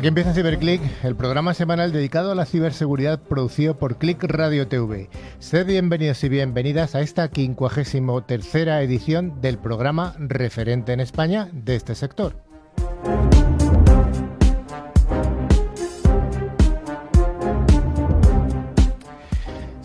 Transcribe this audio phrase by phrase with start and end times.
[0.00, 5.10] Aquí empieza Ciberclick, el programa semanal dedicado a la ciberseguridad producido por Click Radio TV.
[5.40, 11.76] Sed bienvenidos y bienvenidas a esta 53 tercera edición del programa referente en España de
[11.76, 12.34] este sector.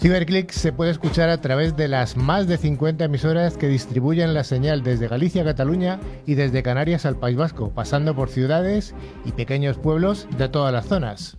[0.05, 4.44] Ciberclick se puede escuchar a través de las más de 50 emisoras que distribuyen la
[4.44, 8.94] señal desde Galicia Cataluña y desde Canarias al País Vasco, pasando por ciudades
[9.26, 11.38] y pequeños pueblos de todas las zonas.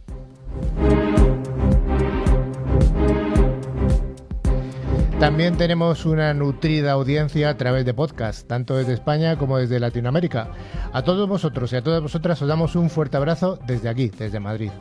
[5.20, 10.48] También tenemos una nutrida audiencia a través de podcast, tanto desde España como desde Latinoamérica.
[10.92, 14.41] A todos vosotros y a todas vosotras os damos un fuerte abrazo desde aquí, desde
[14.41, 14.72] Madrid.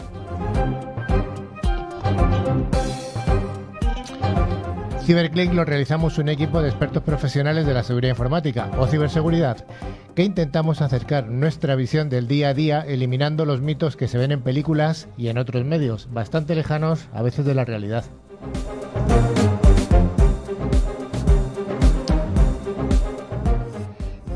[5.05, 9.63] Ciberclick lo realizamos un equipo de expertos profesionales de la seguridad informática o ciberseguridad,
[10.15, 14.31] que intentamos acercar nuestra visión del día a día eliminando los mitos que se ven
[14.31, 18.03] en películas y en otros medios, bastante lejanos a veces de la realidad.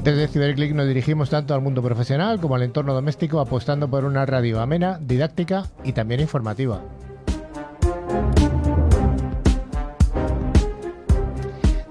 [0.03, 4.27] Desde Ciberclick nos dirigimos tanto al mundo profesional como al entorno doméstico, apostando por una
[4.27, 6.83] radio amena, didáctica y también informativa.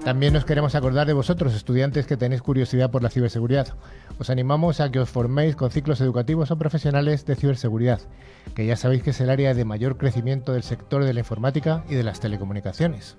[0.09, 3.75] También nos queremos acordar de vosotros, estudiantes que tenéis curiosidad por la ciberseguridad.
[4.17, 7.99] Os animamos a que os forméis con ciclos educativos o profesionales de ciberseguridad,
[8.55, 11.83] que ya sabéis que es el área de mayor crecimiento del sector de la informática
[11.87, 13.17] y de las telecomunicaciones.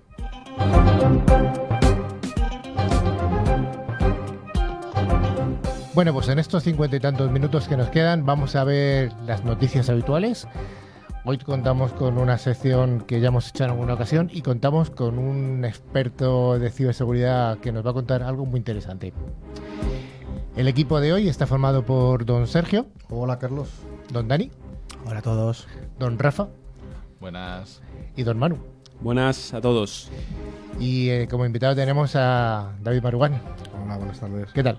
[5.94, 9.44] Bueno, pues en estos cincuenta y tantos minutos que nos quedan vamos a ver las
[9.44, 10.48] noticias habituales
[11.22, 15.18] Hoy contamos con una sección que ya hemos hecho en alguna ocasión y contamos con
[15.18, 19.12] un experto de ciberseguridad que nos va a contar algo muy interesante.
[20.56, 22.86] El equipo de hoy está formado por don Sergio.
[23.10, 23.68] Hola Carlos.
[24.10, 24.50] Don Dani.
[25.06, 25.68] Hola a todos.
[25.98, 26.48] Don Rafa.
[27.20, 27.82] Buenas.
[28.16, 28.56] Y don Manu.
[29.00, 30.10] Buenas a todos.
[30.78, 33.42] Y eh, como invitado tenemos a David Marugán.
[33.84, 34.50] Hola, buenas tardes.
[34.54, 34.78] ¿Qué tal?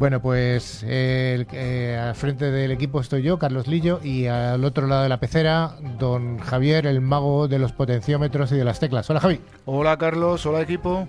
[0.00, 5.02] Bueno, pues eh, al frente del equipo estoy yo, Carlos Lillo, y al otro lado
[5.02, 9.10] de la pecera, don Javier, el mago de los potenciómetros y de las teclas.
[9.10, 9.40] Hola, Javi.
[9.66, 10.46] Hola, Carlos.
[10.46, 11.06] Hola, equipo.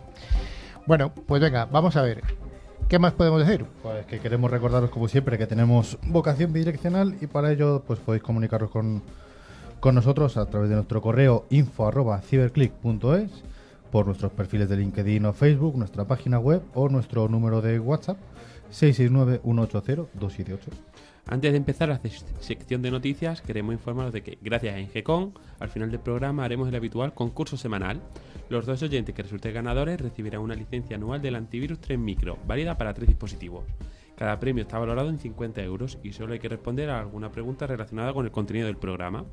[0.88, 2.22] Bueno, pues venga, vamos a ver.
[2.90, 3.66] ¿Qué más podemos decir?
[3.81, 8.23] Pues que queremos recordaros, como siempre, que tenemos vocación bidireccional y para ello pues podéis
[8.23, 9.02] comunicaros con,
[9.79, 13.31] con nosotros a través de nuestro correo info.ciberclick.es,
[13.90, 18.18] por nuestros perfiles de LinkedIn o Facebook, nuestra página web o nuestro número de WhatsApp
[18.71, 20.59] 669-180-278.
[21.27, 22.01] Antes de empezar la
[22.39, 26.67] sección de noticias, queremos informaros de que, gracias a Ingecon, al final del programa haremos
[26.67, 28.01] el habitual concurso semanal.
[28.49, 32.77] Los dos oyentes que resulten ganadores recibirán una licencia anual del antivirus 3 Micro, válida
[32.77, 33.63] para tres dispositivos.
[34.17, 37.65] Cada premio está valorado en 50 euros y solo hay que responder a alguna pregunta
[37.65, 39.25] relacionada con el contenido del programa.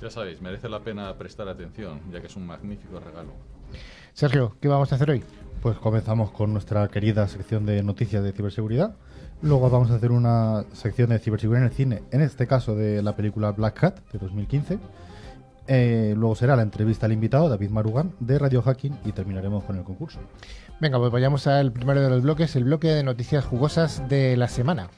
[0.00, 3.32] Ya sabéis, merece la pena prestar atención, ya que es un magnífico regalo.
[4.16, 5.22] Sergio, ¿qué vamos a hacer hoy?
[5.60, 8.96] Pues comenzamos con nuestra querida sección de noticias de ciberseguridad.
[9.42, 13.02] Luego vamos a hacer una sección de ciberseguridad en el cine, en este caso de
[13.02, 14.78] la película Black Cat de 2015.
[15.66, 19.76] Eh, luego será la entrevista al invitado, David Marugán, de Radio Hacking, y terminaremos con
[19.76, 20.18] el concurso.
[20.80, 24.48] Venga, pues vayamos al primero de los bloques, el bloque de noticias jugosas de la
[24.48, 24.88] semana.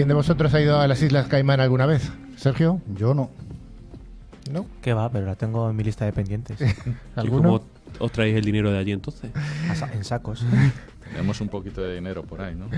[0.00, 2.10] ¿Quién de vosotros ha ido a las Islas Caimán alguna vez?
[2.38, 2.80] ¿Sergio?
[2.96, 3.28] Yo no.
[4.50, 4.64] ¿No?
[4.80, 5.10] ¿Qué va?
[5.12, 6.58] Pero la tengo en mi lista de pendientes.
[7.22, 7.62] ¿Y cómo
[7.98, 9.30] os traéis el dinero de allí entonces?
[9.92, 10.42] En sacos.
[11.12, 12.70] Tenemos un poquito de dinero por ahí, ¿no?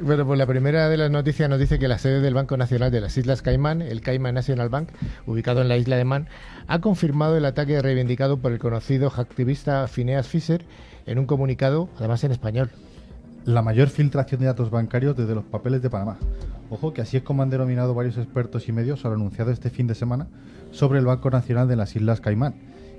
[0.00, 2.90] Bueno, pues la primera de las noticias nos dice que la sede del Banco Nacional
[2.90, 4.90] de las Islas Caimán, el Cayman National Bank,
[5.26, 6.28] ubicado en la isla de Man,
[6.66, 10.62] ha confirmado el ataque reivindicado por el conocido activista Phineas Fisher
[11.06, 12.70] en un comunicado, además en español.
[13.44, 16.18] La mayor filtración de datos bancarios desde los papeles de Panamá.
[16.70, 19.86] Ojo que así es como han denominado varios expertos y medios al anunciado este fin
[19.86, 20.28] de semana
[20.70, 22.54] sobre el Banco Nacional de las Islas Caimán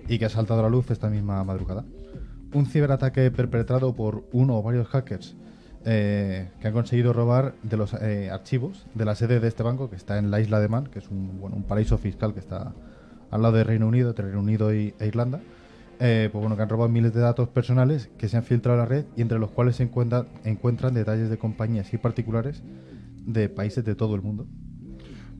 [0.07, 1.85] y que ha saltado a la luz esta misma madrugada.
[2.53, 5.35] Un ciberataque perpetrado por uno o varios hackers
[5.85, 9.89] eh, que han conseguido robar de los eh, archivos de la sede de este banco
[9.89, 12.73] que está en la isla de Man, que es un, paraíso fiscal que está
[13.31, 15.39] al lado del Reino Unido, entre Reino Unido y, e Irlanda.
[16.01, 18.83] Eh, pues bueno, que han robado miles de datos personales que se han filtrado a
[18.83, 22.63] la red y entre los cuales se encuentra- encuentran detalles de compañías y particulares
[23.25, 24.47] de países de todo el mundo.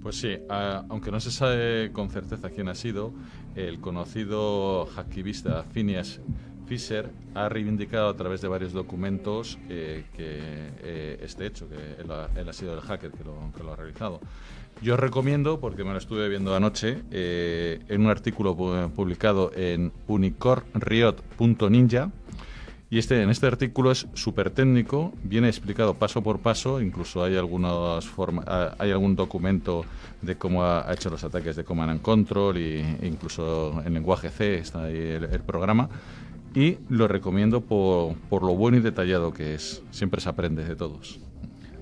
[0.04, 3.14] Pues sí, aunque no se sabe con certeza quién ha sido,
[3.56, 6.20] el conocido hacktivista Phineas
[6.68, 10.38] Fisher ha reivindicado a través de varios documentos eh, que
[10.84, 13.74] eh, este hecho, que él ha, él ha sido el hacker que lo, que lo
[13.74, 14.20] ha realizado.
[14.82, 19.52] Yo os recomiendo, porque me lo estuve viendo anoche, eh, en un artículo pu- publicado
[19.54, 22.12] en unicornriot.ninja,
[22.92, 27.36] y este, en este artículo es súper técnico, viene explicado paso por paso, incluso hay,
[27.36, 29.84] algunas forma- ah, hay algún documento
[30.22, 34.30] de cómo ha hecho los ataques de Command and Control y, e incluso en lenguaje
[34.30, 35.90] C está ahí el, el programa.
[36.56, 39.84] Y lo recomiendo por, por lo bueno y detallado que es.
[39.92, 41.20] Siempre se aprende de todos.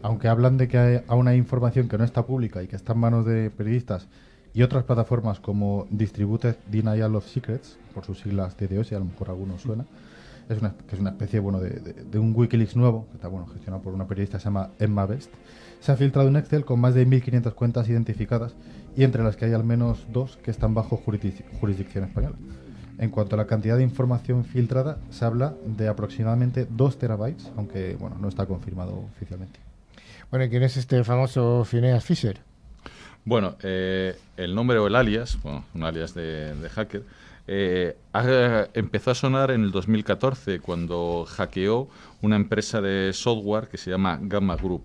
[0.08, 2.94] Aunque hablan de que hay aún hay información que no está pública y que está
[2.94, 4.08] en manos de periodistas
[4.54, 9.06] y otras plataformas como Distributed Denial of Secrets, por sus siglas DDoS, y a lo
[9.06, 9.86] mejor a algunos suena,
[10.48, 14.38] es una, especie bueno, de, un Wikileaks nuevo, que está bueno, gestionado por una periodista
[14.38, 15.30] que se llama Emma Best.
[15.82, 18.56] Se ha filtrado un Excel con más de 1.500 cuentas identificadas
[18.96, 22.38] y entre las que hay al menos dos que están bajo jurisdic- jurisdicción española.
[22.98, 27.98] En cuanto a la cantidad de información filtrada, se habla de aproximadamente 2 terabytes, aunque
[28.00, 29.67] bueno, no está confirmado oficialmente.
[30.30, 32.42] Bueno, ¿y ¿quién es este famoso Phineas Fisher?
[33.24, 37.04] Bueno, eh, el nombre o el alias, bueno, un alias de, hacker,
[37.48, 37.96] eh,
[38.74, 41.88] empezó a sonar en el 2014 cuando hackeó
[42.22, 44.84] una empresa de software que se llama Gamma Group.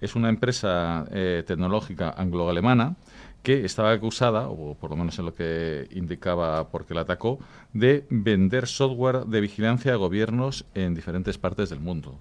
[0.00, 2.96] Es una empresa eh, tecnológica anglo-alemana
[3.44, 7.38] que estaba acusada, o por lo menos en lo que indicaba porque la atacó,
[7.72, 12.18] de vender software de vigilancia a gobiernos en diferentes partes del mundo.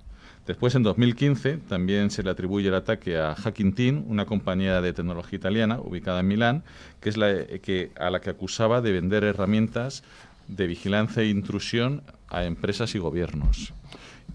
[0.50, 4.94] Después, en 2015, también se le atribuye el ataque a Hacking Team, una compañía de
[4.94, 6.64] tecnología italiana ubicada en Milán,
[7.02, 10.04] que es la que, a la que acusaba de vender herramientas
[10.48, 13.74] de vigilancia e intrusión a empresas y gobiernos.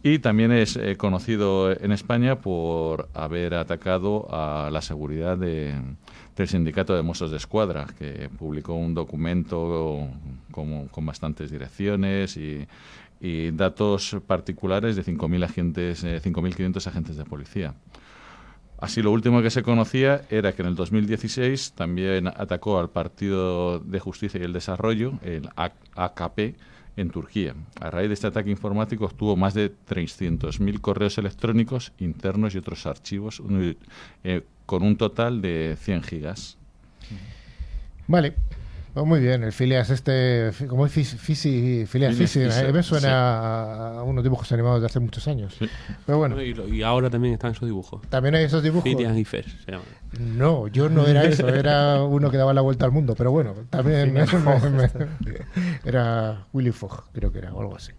[0.05, 5.75] Y también es eh, conocido en España por haber atacado a la seguridad de-
[6.37, 10.07] del sindicato de Mossos de Escuadra, que publicó un documento
[10.53, 12.67] como- con bastantes direcciones y,
[13.25, 17.75] y datos particulares de 5.000 agentes, eh, 5.500 agentes de policía.
[18.79, 23.79] Así, lo último que se conocía era que en el 2016 también atacó al Partido
[23.79, 26.55] de Justicia y el Desarrollo, el AKP,
[26.97, 27.55] en Turquía.
[27.81, 32.85] A raíz de este ataque informático obtuvo más de 300.000 correos electrónicos internos y otros
[32.85, 33.43] archivos,
[34.23, 36.59] eh, con un total de 100 gigas.
[38.07, 38.35] Vale.
[38.95, 43.11] Muy bien, el Phileas este, como es Fis- Fisi, Phileas Fisher, a mí me suena
[43.41, 45.57] a- a unos dibujos animados de hace muchos años.
[45.59, 45.69] Sí.
[46.07, 48.03] Pero bueno, Y, ahora también están esos dibujos.
[48.09, 48.85] también hay esos dibujos.
[48.85, 49.83] Phineas y Fer se llama.
[50.21, 53.55] No, yo no era eso, era uno que daba la vuelta al mundo, pero bueno,
[53.69, 54.27] también me-
[54.71, 54.91] me-
[55.85, 57.91] era Willy Fogg, creo que era, o algo así.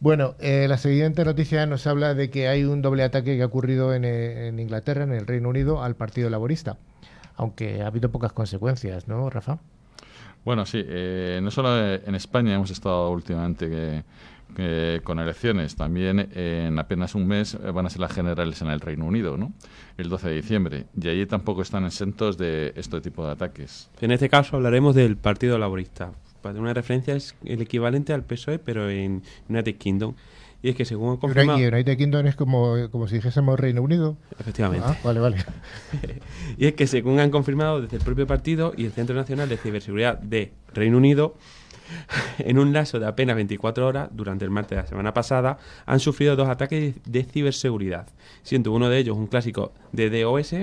[0.00, 3.46] Bueno, eh, la siguiente noticia nos habla de que hay un doble ataque que ha
[3.46, 6.76] ocurrido en, eh, en Inglaterra, en el Reino Unido, al Partido Laborista,
[7.36, 9.58] aunque ha habido pocas consecuencias, ¿no, Rafa?
[10.44, 16.76] Bueno, sí, eh, no solo en España hemos estado últimamente que- con elecciones, también en
[16.78, 19.52] apenas un mes van a ser las generales en el Reino Unido, ¿no?
[19.96, 20.86] El 12 de diciembre.
[21.00, 23.88] Y allí tampoco están exentos de este tipo de ataques.
[24.00, 26.10] En este caso hablaremos del Partido Laborista.
[26.42, 30.14] Una referencia es el equivalente al PSOE, pero en United Kingdom.
[30.62, 31.58] Y es que según han confirmado...
[31.58, 34.16] United, United Kingdom es como, como si dijésemos Reino Unido.
[34.38, 34.86] Efectivamente.
[34.88, 35.36] Ah, vale, vale.
[36.58, 39.56] Y es que según han confirmado desde el propio partido y el Centro Nacional de
[39.56, 41.34] Ciberseguridad de Reino Unido,
[42.38, 46.00] en un lazo de apenas 24 horas, durante el martes de la semana pasada, han
[46.00, 48.06] sufrido dos ataques de ciberseguridad,
[48.42, 50.54] siendo uno de ellos un clásico de DOS,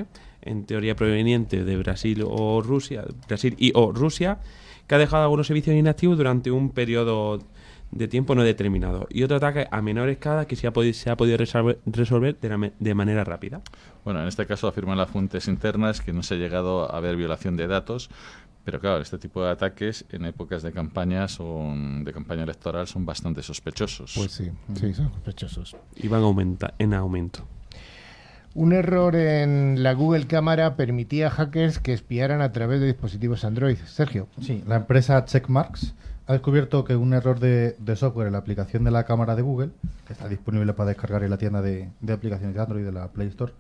[0.42, 4.40] en teoría proveniente de Brasil o Rusia, Brasil y o Rusia,
[4.88, 7.40] que ha dejado algunos servicios inactivos durante un periodo
[7.92, 11.10] de tiempo no determinado, y otro ataque a menor escala que se ha podido, se
[11.10, 13.62] ha podido resolver, resolver de, la me- de manera rápida.
[14.04, 17.16] Bueno, en este caso afirman las fuentes internas que no se ha llegado a ver
[17.16, 18.10] violación de datos,
[18.66, 23.06] pero claro, este tipo de ataques en épocas de campaña son de campaña electoral son
[23.06, 24.14] bastante sospechosos.
[24.18, 25.78] Pues sí, sí, son sospechosos.
[25.96, 27.48] Y van a aumentar, en aumento.
[28.54, 33.46] Un error en la Google Cámara permitía a hackers que espiaran a través de dispositivos
[33.46, 33.78] Android.
[33.86, 34.28] Sergio.
[34.42, 35.94] Sí, la empresa Checkmarks
[36.28, 39.70] ha descubierto que un error de, software en la aplicación de la cámara de Google,
[40.06, 43.30] que está disponible para descargar en la tienda de, aplicaciones de Android de la Play
[43.30, 43.54] Store,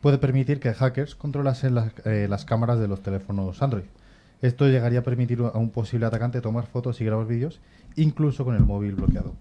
[0.00, 3.84] puede permitir que hackers controlasen las, eh, las cámaras de los teléfonos Android.
[4.42, 7.60] Esto llegaría a permitir a un posible atacante tomar fotos y grabar vídeos,
[7.94, 9.34] incluso con el móvil bloqueado.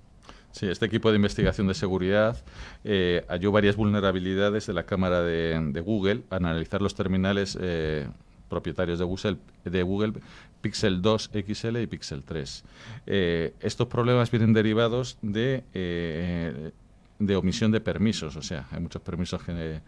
[0.51, 2.37] Sí, este equipo de investigación de seguridad
[2.83, 8.07] eh, halló varias vulnerabilidades de la cámara de, Google al analizar los terminales eh,
[8.49, 10.13] propietarios de Google
[10.61, 12.63] Pixel 2 XL y Pixel 3.
[13.07, 16.71] Eh, estos problemas vienen derivados de, eh,
[17.19, 19.81] de omisión de permisos, o sea, hay muchos permisos que,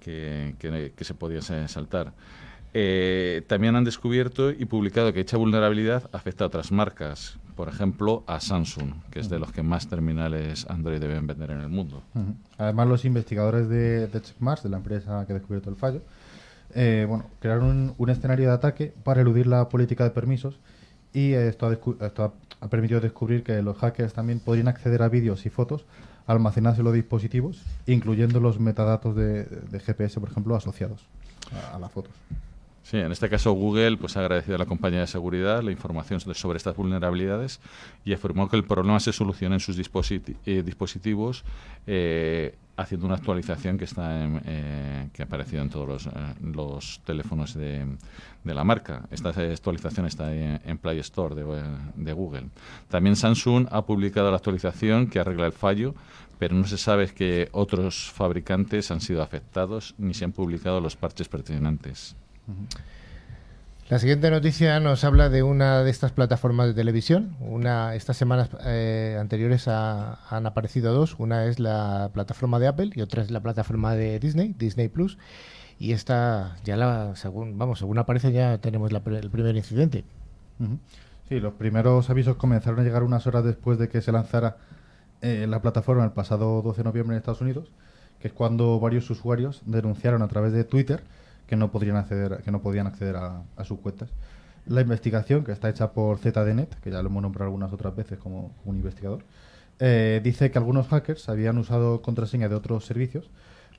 [0.00, 2.12] que, que- que se podían sa- saltar.
[2.76, 8.24] Eh, también han descubierto y publicado que dicha vulnerabilidad afecta a otras marcas, por ejemplo
[8.26, 12.02] a Samsung, que es de los que más terminales Android deben vender en el mundo.
[12.58, 16.02] Además, los investigadores de, de Checkmarks, de la empresa que ha descubierto el fallo,
[16.74, 20.58] eh, bueno, crearon un, escenario de ataque para eludir la política de permisos
[21.12, 25.46] y esto, ha, esto ha- permitido descubrir que los hackers también podrían acceder a vídeos
[25.46, 25.86] y fotos
[26.26, 29.46] almacenados en los dispositivos, incluyendo los metadatos de,
[29.84, 31.06] GPS, por ejemplo, asociados
[31.72, 32.12] a las fotos.
[32.86, 36.20] Sí, en este caso Google pues, ha agradecido a la compañía de seguridad la información
[36.20, 37.58] so- sobre estas vulnerabilidades
[38.04, 41.44] y afirmó que el problema se soluciona en sus dispositi- eh, dispositivos
[41.86, 47.00] eh, haciendo una actualización que está en, eh, que ha aparecido en todos los, eh,
[47.06, 47.86] teléfonos de,
[48.44, 49.06] de la marca.
[49.10, 52.48] Esta actualización está en, en Play Store de Google.
[52.90, 55.94] También Samsung ha publicado la actualización que arregla el fallo,
[56.38, 60.96] pero no se sabe que otros fabricantes han sido afectados ni se han publicado los
[60.96, 62.14] parches pertinentes.
[63.90, 67.36] La siguiente noticia nos habla de una de estas plataformas de televisión.
[67.40, 71.16] Una, estas semanas eh, anteriores ha- han aparecido dos.
[71.18, 75.18] Una es la plataforma de Apple y otra es la plataforma de Disney, Disney Plus.
[75.78, 80.04] Y esta, ya la, según, vamos, según aparece ya tenemos la el primer incidente.
[81.28, 84.56] Sí, los primeros avisos comenzaron a llegar unas horas después de que se lanzara
[85.20, 87.70] eh, la plataforma el pasado 12 de noviembre en Estados Unidos,
[88.20, 91.02] que es cuando varios usuarios denunciaron a través de Twitter
[91.46, 94.10] que no podrían acceder, que no podían acceder a, sus cuentas.
[94.66, 98.18] La investigación, que está hecha por ZDNet, que ya lo hemos nombrado algunas otras veces
[98.18, 99.22] como un investigador,
[99.78, 103.30] eh, dice que algunos hackers habían usado contraseñas de otros servicios,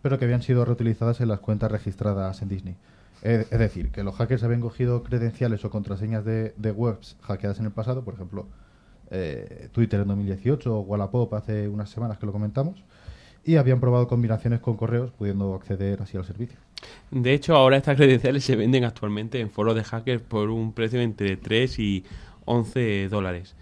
[0.02, 2.76] pero que habían sido reutilizadas en las cuentas registradas en Disney.
[3.24, 7.60] Es es decir, que los hackers habían cogido credenciales o contraseñas de, de webs hackeadas
[7.60, 8.46] en el pasado, por ejemplo,
[9.12, 12.84] eh, Twitter en 2018 o Wallapop hace unas semanas que lo comentamos,
[13.44, 16.58] y habían probado combinaciones con correos, pudiendo acceder así al servicio.
[17.12, 21.02] De hecho, ahora estas credenciales se venden actualmente en foros de hackers por un precio
[21.02, 22.04] entre 3 y
[22.46, 23.56] 11 dólares.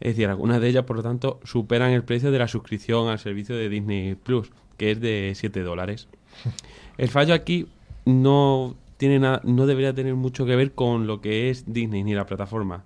[0.00, 3.18] Es decir, algunas de ellas, por lo tanto, superan el precio de la suscripción al
[3.18, 6.08] servicio de Disney Plus, que es de 7 dólares.
[6.98, 7.68] El fallo aquí
[8.04, 12.14] no tiene nada, no debería tener mucho que ver con lo que es Disney ni
[12.14, 12.84] la plataforma.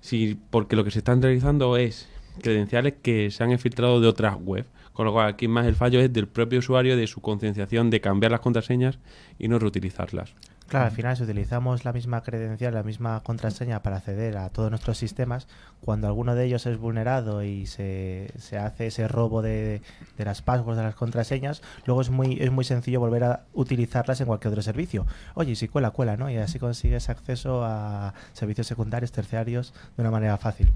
[0.00, 2.08] Sí, porque lo que se están realizando es
[2.42, 4.68] credenciales que se han infiltrado de otras webs.
[4.98, 8.00] Con lo cual, aquí más el fallo es del propio usuario, de su concienciación de
[8.00, 8.98] cambiar las contraseñas
[9.38, 10.34] y no reutilizarlas.
[10.66, 14.70] Claro, al final si utilizamos la misma credencial, la misma contraseña para acceder a todos
[14.70, 15.46] nuestros sistemas,
[15.82, 19.82] cuando alguno de ellos es vulnerado y se, se hace ese robo de,
[20.16, 24.20] de las passwords, de las contraseñas, luego es muy, es muy sencillo volver a utilizarlas
[24.20, 25.06] en cualquier otro servicio.
[25.34, 26.28] Oye, y si cuela, cuela, ¿no?
[26.28, 30.72] Y así consigues acceso a servicios secundarios, terciarios, de una manera fácil.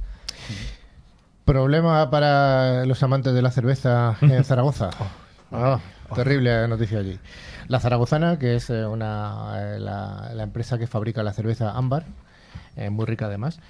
[1.44, 4.90] Problema para los amantes de la cerveza en Zaragoza.
[5.50, 5.80] Ah,
[6.14, 7.18] terrible noticia allí.
[7.68, 12.04] La Zaragozana, que es eh, una, eh, la, la empresa que fabrica la cerveza Ámbar,
[12.76, 13.60] eh, muy rica además,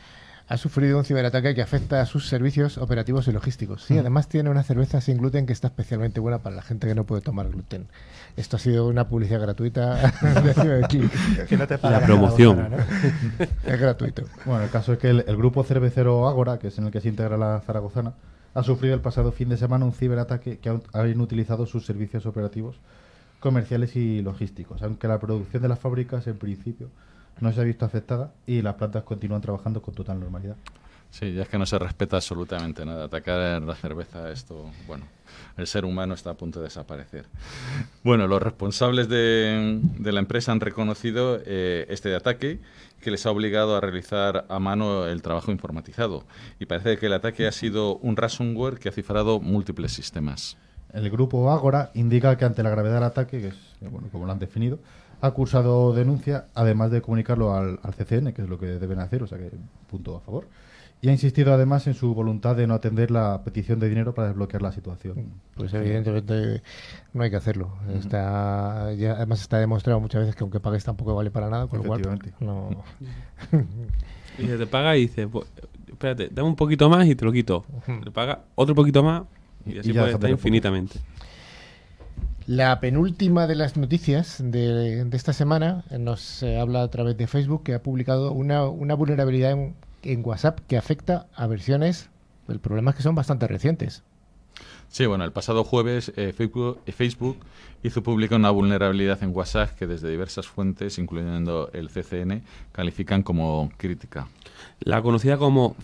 [0.48, 3.84] ha sufrido un ciberataque que afecta a sus servicios operativos y logísticos.
[3.84, 6.94] Sí, además tiene una cerveza sin gluten que está especialmente buena para la gente que
[6.94, 7.88] no puede tomar gluten.
[8.36, 9.94] Esto ha sido una publicidad gratuita
[10.42, 11.46] de Ciberclick.
[11.46, 12.68] Que no te La promoción.
[13.64, 14.24] Es gratuito.
[14.46, 17.00] Bueno, el caso es que el, el grupo cervecero Ágora, que es en el que
[17.00, 18.14] se integra la Zaragozana,
[18.54, 22.24] ha sufrido el pasado fin de semana un ciberataque que ha- habían utilizado sus servicios
[22.26, 22.76] operativos
[23.40, 26.88] comerciales y logísticos, aunque la producción de las fábricas en principio
[27.40, 30.56] no se ha visto afectada y las plantas continúan trabajando con total normalidad.
[31.12, 33.04] Sí, ya es que no se respeta absolutamente nada.
[33.04, 35.04] Atacar la cerveza, esto, bueno,
[35.58, 37.26] el ser humano está a punto de desaparecer.
[38.02, 42.60] Bueno, los responsables de, de la empresa han reconocido eh, este ataque
[43.02, 46.24] que les ha obligado a realizar a mano el trabajo informatizado.
[46.58, 50.56] Y parece que el ataque ha sido un ransomware que ha cifrado múltiples sistemas.
[50.94, 54.24] El grupo Ágora indica que ante la gravedad del ataque, que es eh, bueno, como
[54.24, 54.78] lo han definido,
[55.20, 59.22] ha cursado denuncia, además de comunicarlo al, al CCN, que es lo que deben hacer,
[59.22, 59.50] o sea que
[59.90, 60.46] punto a favor.
[61.04, 64.28] Y ha insistido además en su voluntad de no atender la petición de dinero para
[64.28, 65.32] desbloquear la situación.
[65.56, 66.62] Pues evidentemente
[67.12, 67.72] no hay que hacerlo.
[67.92, 71.80] Está, ya, además está demostrado muchas veces que aunque pagues tampoco vale para nada, con
[71.80, 72.02] lo cual
[72.38, 72.70] no.
[74.38, 75.46] Y se te paga y dice, "Pues,
[75.88, 77.64] espérate, dame un poquito más y te lo quito.
[78.04, 79.24] Te paga otro poquito más
[79.66, 81.00] y Y así ya puede estar infinitamente.
[82.46, 87.16] La penúltima de las noticias de, de esta semana eh, nos eh, habla a través
[87.16, 92.10] de Facebook que ha publicado una, una vulnerabilidad en, en WhatsApp que afecta a versiones.
[92.48, 94.02] El problema es que son bastante recientes.
[94.88, 97.38] Sí, bueno, el pasado jueves eh, Facebook, eh, Facebook
[97.82, 102.42] hizo pública una vulnerabilidad en WhatsApp que desde diversas fuentes, incluyendo el CCN,
[102.72, 104.28] califican como crítica.
[104.80, 105.76] La conocida como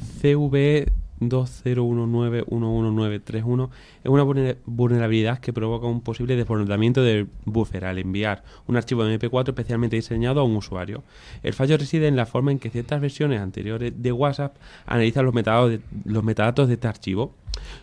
[1.20, 3.70] 2019-11931
[4.04, 9.04] es una vulner- vulnerabilidad que provoca un posible desbordamiento del buffer al enviar un archivo
[9.04, 11.02] de MP4 especialmente diseñado a un usuario.
[11.42, 14.56] El fallo reside en la forma en que ciertas versiones anteriores de WhatsApp
[14.86, 17.32] analizan los metadatos de, los metadatos de este archivo,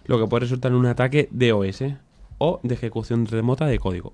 [0.06, 1.84] lo que puede resultar en un ataque DOS
[2.38, 4.14] o de ejecución remota de código.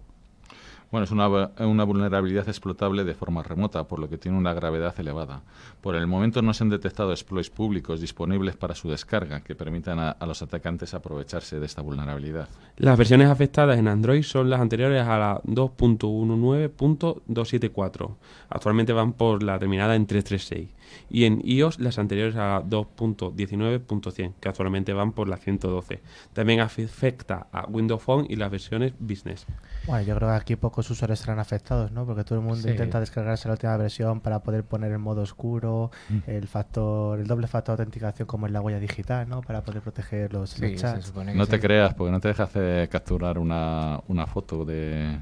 [0.91, 4.93] Bueno, es una, una vulnerabilidad explotable de forma remota, por lo que tiene una gravedad
[4.99, 5.41] elevada.
[5.79, 9.99] Por el momento no se han detectado exploits públicos disponibles para su descarga que permitan
[9.99, 12.49] a, a los atacantes aprovecharse de esta vulnerabilidad.
[12.75, 18.15] Las versiones afectadas en Android son las anteriores a la 2.19.274.
[18.49, 20.80] Actualmente van por la terminada en 336.
[21.09, 26.01] Y en iOS las anteriores a la 2.19.100, que actualmente van por la 112.
[26.33, 29.45] También afecta a Windows Phone y las versiones Business.
[29.87, 32.05] Bueno, yo creo que aquí pocos usuarios estarán afectados, ¿no?
[32.05, 32.69] Porque todo el mundo Sí.
[32.69, 35.91] intenta descargarse la última versión para poder poner el modo oscuro,
[36.27, 39.41] el factor, el doble factor de autenticación como en la huella digital, ¿no?
[39.41, 41.05] Para poder proteger los, Sí, los se chats.
[41.05, 45.19] supone que No te creas, porque no te deja hacer capturar una, una foto de,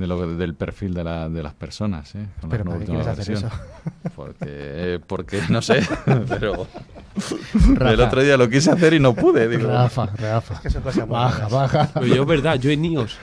[0.00, 2.14] de lo, del perfil de, la, de las personas.
[2.14, 2.26] ¿eh?
[2.40, 3.52] Con la Pero ¿para qué última quieres hacer versión.
[3.52, 4.10] eso?
[4.16, 5.86] Porque, porque no sé,
[6.28, 6.66] pero
[7.74, 7.92] Rafa.
[7.92, 9.46] el otro día lo quise hacer y no pude.
[9.46, 10.60] Digo, Rafa, Rafa.
[10.62, 11.90] que son cosas baja, baja.
[11.92, 13.18] Pero yo, es verdad, yo en iOS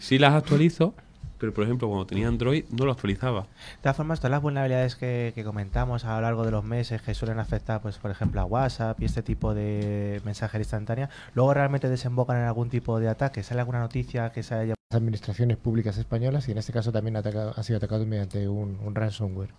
[0.00, 0.92] sí las actualizo,
[1.38, 3.42] pero por ejemplo, cuando tenía Android no lo actualizaba.
[3.42, 7.00] De todas formas, todas las vulnerabilidades que, que comentamos a lo largo de los meses
[7.00, 11.54] que suelen afectar, pues por ejemplo, a WhatsApp y este tipo de mensajería instantánea, luego
[11.54, 13.44] realmente desembocan en algún tipo de ataque.
[13.44, 17.18] ¿Sale alguna noticia que se haya administraciones públicas españolas y en este caso también ha,
[17.18, 19.50] atacado- ha sido atacado mediante un, un ransomware.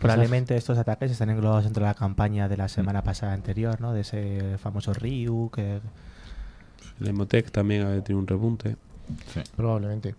[0.00, 3.92] Probablemente estos ataques están englobados dentro de la campaña de la semana pasada anterior, ¿no?
[3.92, 5.80] De ese famoso Ryu que
[7.00, 8.76] El Emotec también ha tenido un repunte.
[9.34, 9.40] sí.
[9.56, 10.14] probablemente.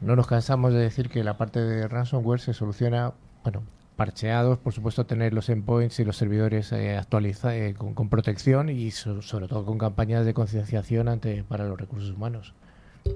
[0.00, 3.64] No nos cansamos de decir que la parte de ransomware se soluciona, bueno,
[3.96, 8.68] parcheados, por supuesto tener los endpoints y los servidores eh, actualiza- eh, con, con protección
[8.68, 12.54] y so- sobre todo con campañas de concienciación ante para los recursos humanos.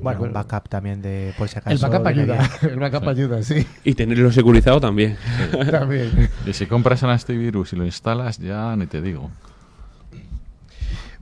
[0.00, 1.74] Bueno, un backup también de por si acaso.
[1.74, 3.66] El backup ayuda, el backup ayuda, sí.
[3.84, 5.16] Y tenerlo securizado también.
[5.70, 6.28] También.
[6.46, 9.30] Y si compras el antivirus y lo instalas, ya ni te digo.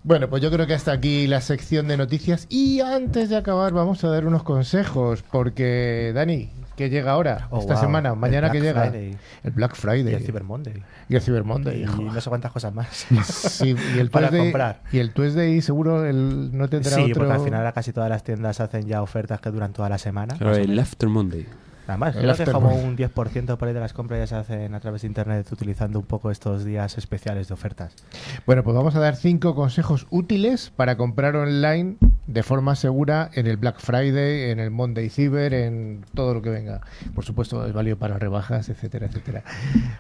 [0.09, 2.47] Bueno, pues yo creo que hasta aquí la sección de noticias.
[2.49, 5.23] Y antes de acabar, vamos a dar unos consejos.
[5.31, 7.47] Porque, Dani, ¿qué llega ahora?
[7.51, 7.83] Oh, esta wow.
[7.83, 8.91] semana, mañana que Black llega.
[8.91, 9.17] Friday.
[9.45, 10.15] El Black Y Friday.
[10.15, 10.83] el Cyber Monday.
[11.11, 11.83] Y el Cyber Monday.
[11.83, 12.89] Y no sé cuántas cosas más.
[13.27, 14.81] Sí, y el para Tuesday- comprar.
[14.93, 17.17] Y el Tuesday seguro el, no tendrá Sí, otro...
[17.17, 19.99] porque al final ahora casi todas las tiendas hacen ya ofertas que duran toda la
[19.99, 20.37] semana.
[20.39, 20.79] Claro, más o el.
[20.79, 21.47] After Monday.
[21.89, 24.75] Además, El creo que como un 10% por ahí de las compras ya se hacen
[24.75, 27.95] a través de internet utilizando un poco estos días especiales de ofertas.
[28.47, 31.97] Bueno, pues vamos a dar cinco consejos útiles para comprar online
[32.27, 36.51] de forma segura en el Black Friday, en el Monday Cyber, en todo lo que
[36.51, 36.83] venga.
[37.15, 39.43] Por supuesto, es válido para rebajas, etcétera, etcétera.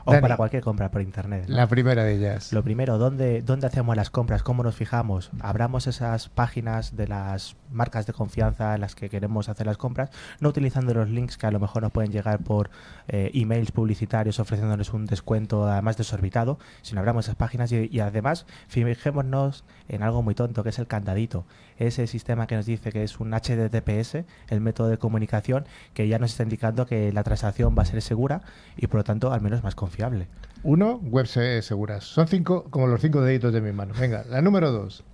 [0.05, 1.46] O Dani, para cualquier compra por internet.
[1.48, 1.57] ¿no?
[1.57, 2.53] La primera de ellas.
[2.53, 4.42] Lo primero, ¿dónde, ¿dónde hacemos las compras?
[4.42, 5.31] ¿Cómo nos fijamos?
[5.40, 10.11] Abramos esas páginas de las marcas de confianza en las que queremos hacer las compras,
[10.40, 12.71] no utilizando los links que a lo mejor nos pueden llegar por
[13.09, 18.47] eh, emails publicitarios ofreciéndonos un descuento además desorbitado, sino abramos esas páginas y, y además
[18.69, 21.45] fijémonos en algo muy tonto, que es el candadito.
[21.79, 26.19] Ese sistema que nos dice que es un HTTPS, el método de comunicación, que ya
[26.19, 28.43] nos está indicando que la transacción va a ser segura
[28.77, 30.27] y por lo tanto al menos más confiable.
[30.64, 32.05] Uno, webs seguras.
[32.05, 33.94] Son cinco, como los cinco deditos de mi mano.
[33.99, 35.05] Venga, la número dos.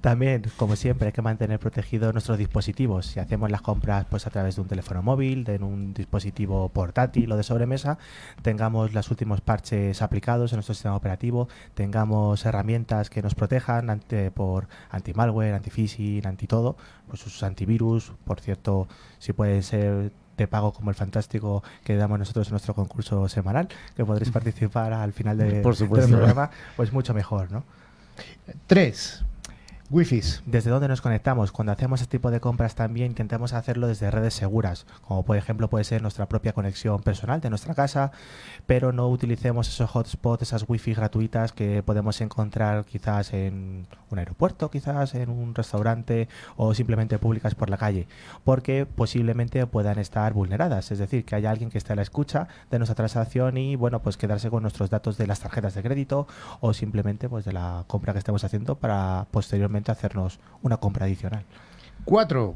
[0.00, 3.06] También, como siempre, hay que mantener protegidos nuestros dispositivos.
[3.06, 7.30] Si hacemos las compras pues a través de un teléfono móvil, de un dispositivo portátil
[7.30, 7.98] o de sobremesa,
[8.42, 14.30] tengamos los últimos parches aplicados en nuestro sistema operativo, tengamos herramientas que nos protejan ante,
[14.30, 16.76] por anti-malware, anti-phishing, anti-todo,
[17.08, 22.18] pues sus antivirus, por cierto, si pueden ser de pago como el fantástico que damos
[22.18, 26.92] nosotros en nuestro concurso semanal, que podréis participar al final de- Por del programa, pues
[26.92, 27.64] mucho mejor, ¿no?
[28.66, 29.22] Tres,
[29.94, 30.22] Wi-Fi.
[30.46, 31.52] ¿Desde dónde nos conectamos?
[31.52, 35.70] Cuando hacemos este tipo de compras también intentamos hacerlo desde redes seguras, como por ejemplo
[35.70, 38.10] puede ser nuestra propia conexión personal de nuestra casa,
[38.66, 44.68] pero no utilicemos esos hotspots, esas wifi gratuitas que podemos encontrar quizás en un aeropuerto,
[44.68, 48.08] quizás en un restaurante o simplemente públicas por la calle,
[48.42, 52.48] porque posiblemente puedan estar vulneradas, es decir, que haya alguien que esté a la escucha
[52.68, 56.26] de nuestra transacción y bueno, pues quedarse con nuestros datos de las tarjetas de crédito
[56.58, 61.44] o simplemente pues de la compra que estemos haciendo para posteriormente hacernos una compra adicional.
[62.04, 62.54] Cuatro,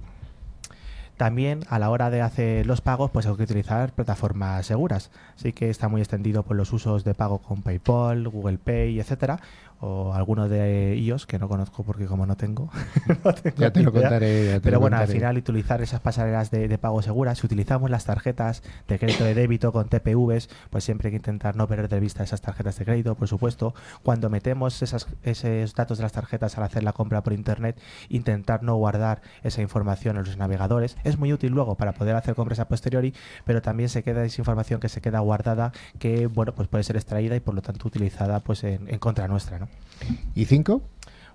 [1.17, 5.11] También a la hora de hacer los pagos, pues hay que utilizar plataformas seguras.
[5.37, 9.41] Así que está muy extendido por los usos de pago con PayPal, Google Pay, etcétera,
[9.81, 12.71] o algunos de ellos que no conozco porque como no tengo,
[13.25, 13.93] no tengo Ya te lo idea.
[13.93, 14.47] contaré.
[14.47, 17.47] ya te Pero lo bueno, al final utilizar esas pasarelas de, de pago seguras, si
[17.47, 21.67] utilizamos las tarjetas de crédito de débito con TPVs, pues siempre hay que intentar no
[21.69, 23.75] perder de vista esas tarjetas de crédito, por supuesto.
[24.03, 28.63] Cuando metemos esas, esos datos de las tarjetas al hacer la compra por internet, intentar
[28.63, 30.97] no guardar esa información en los navegadores.
[31.05, 33.15] Es muy útil luego para poder hacer compras a posteriori,
[33.45, 36.97] pero también se queda esa información que se queda guardada que, bueno, pues puede ser
[36.97, 39.68] extraída y por lo tanto utilizada pues en, en contra nuestra, ¿no?
[40.35, 40.83] ¿Y cinco?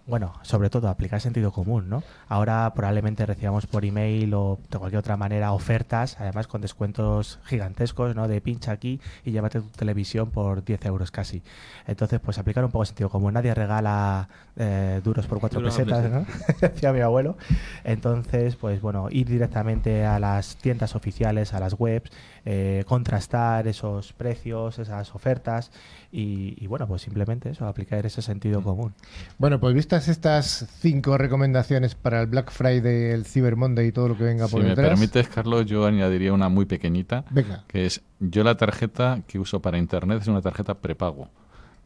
[0.06, 2.04] Bueno, sobre todo aplicar sentido común, ¿no?
[2.28, 8.13] Ahora probablemente recibamos por email o de cualquier otra manera ofertas, además con descuentos gigantescos,
[8.13, 8.28] ¿no?
[8.28, 11.41] De pincha aquí y llévate tu televisión por 10 euros casi.
[11.88, 13.34] Entonces, pues aplicar un poco sentido común.
[13.34, 16.26] Nadie regala eh, duros por cuatro Duros pesetas, ¿no?
[16.62, 17.38] Decía mi abuelo.
[17.84, 22.12] Entonces, pues bueno, ir directamente a las tiendas oficiales, a las webs,
[22.46, 25.72] eh, contrastar esos precios, esas ofertas
[26.12, 28.94] y, y, bueno, pues simplemente eso, aplicar ese sentido común.
[29.38, 34.10] Bueno, pues vistas estas cinco recomendaciones para el Black Friday, el Cyber Monday y todo
[34.10, 37.63] lo que venga Si por me permites, Carlos, yo añadiría una muy pequeñita, Venga.
[37.68, 41.30] que es yo la tarjeta que uso para internet es una tarjeta prepago,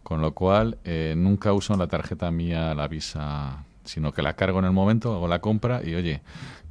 [0.08, 4.60] con lo cual eh, nunca uso la tarjeta mía, la Visa, sino que la cargo
[4.60, 6.22] en el momento, hago la compra y oye,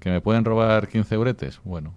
[0.00, 1.92] que me pueden robar 15 euretes, bueno,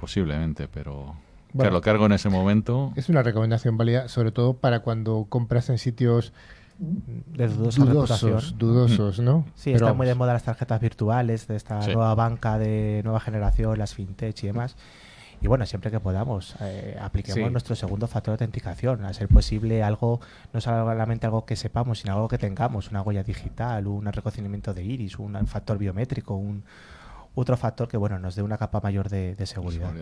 [0.00, 1.14] posiblemente, pero
[1.52, 1.70] Bueno.
[1.70, 2.92] que lo cargo en ese momento.
[2.96, 6.32] Es una recomendación válida, sobre todo para cuando compras en sitios
[6.80, 8.58] De dudosa dudosos, reputación.
[8.58, 9.44] dudosos, ¿no?
[9.54, 11.92] Sí, Pero están muy de moda las tarjetas virtuales de esta Sí.
[11.92, 14.76] nueva banca de nueva generación, las fintech y demás.
[15.42, 17.50] Y bueno, siempre que podamos, eh, apliquemos Sí.
[17.52, 20.20] nuestro segundo factor de autenticación, a ser posible algo,
[20.52, 24.84] no solamente algo que sepamos, sino algo que tengamos, una huella digital, un reconocimiento de
[24.84, 26.62] iris, un factor biométrico, un
[27.34, 29.92] otro factor que bueno nos dé una capa mayor de, de seguridad.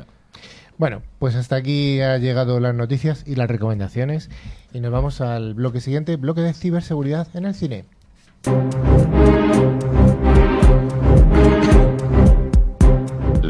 [0.79, 4.31] Bueno, pues hasta aquí ha llegado las noticias y las recomendaciones
[4.73, 7.85] y nos vamos al bloque siguiente, bloque de ciberseguridad en el cine.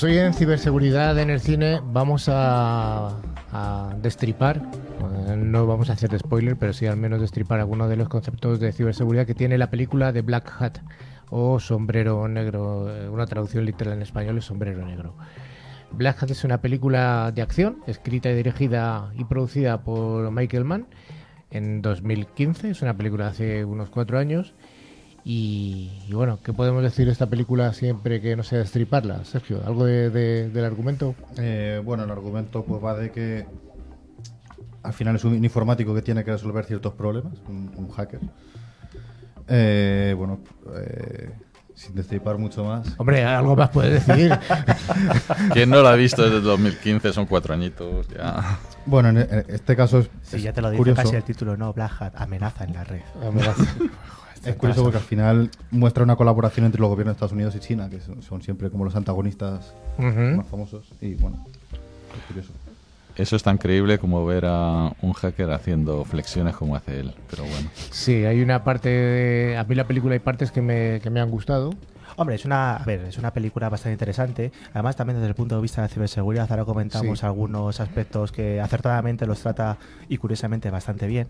[0.00, 3.20] Pues hoy en ciberseguridad en el cine vamos a,
[4.00, 8.08] destripar, eh, no vamos a hacer spoiler, pero sí al menos destripar algunos de los
[8.08, 10.78] conceptos de ciberseguridad que tiene la película de Black Hat
[11.28, 15.16] o Sombrero Negro, eh, una traducción literal en español es Sombrero Negro.
[15.90, 20.86] Black Hat es una película de acción escrita y dirigida y producida por Michael Mann
[21.50, 24.54] en 2015, es una película de hace unos cuatro años.
[25.24, 29.24] Y, y bueno, ¿qué podemos decir de esta película siempre que no sea destriparla?
[29.24, 31.14] Sergio, ¿algo de- de- del argumento?
[31.36, 33.46] Eh, bueno, el argumento pues va de que
[34.82, 38.20] al final es un informático que tiene que resolver ciertos problemas, un, un hacker.
[39.48, 40.40] Eh, bueno,
[40.76, 41.30] eh,
[41.74, 42.94] sin destripar mucho más.
[42.96, 44.32] Hombre, algo más puedes decir.
[45.52, 47.12] ¿Quién no la ha visto desde 2015?
[47.12, 48.58] Son cuatro añitos ya.
[48.86, 51.72] Bueno, en, este caso es, Sí, es ya te lo dice casi el título, no,
[51.74, 53.02] Black Hat, amenaza en la red.
[54.44, 57.60] Es curioso porque al final muestra una colaboración entre los gobiernos de Estados Unidos y
[57.60, 60.36] China, que son, son siempre como los antagonistas Ujú.
[60.36, 60.88] más famosos.
[61.00, 61.44] Y bueno,
[62.16, 62.50] es curioso.
[63.16, 67.14] Eso es tan creíble como ver a un hacker haciendo flexiones como hace él.
[67.28, 67.68] Pero bueno.
[67.90, 69.56] Sí, hay una parte de...
[69.58, 71.70] A mí la película hay partes que me, que me han gustado.
[72.16, 74.52] Hombre, es una, a ver, es una película bastante interesante.
[74.72, 77.26] Además, también desde el punto de vista de la ciberseguridad, ahora comentamos Sí.
[77.26, 79.76] algunos aspectos que acertadamente los trata
[80.08, 81.28] y curiosamente bastante bien.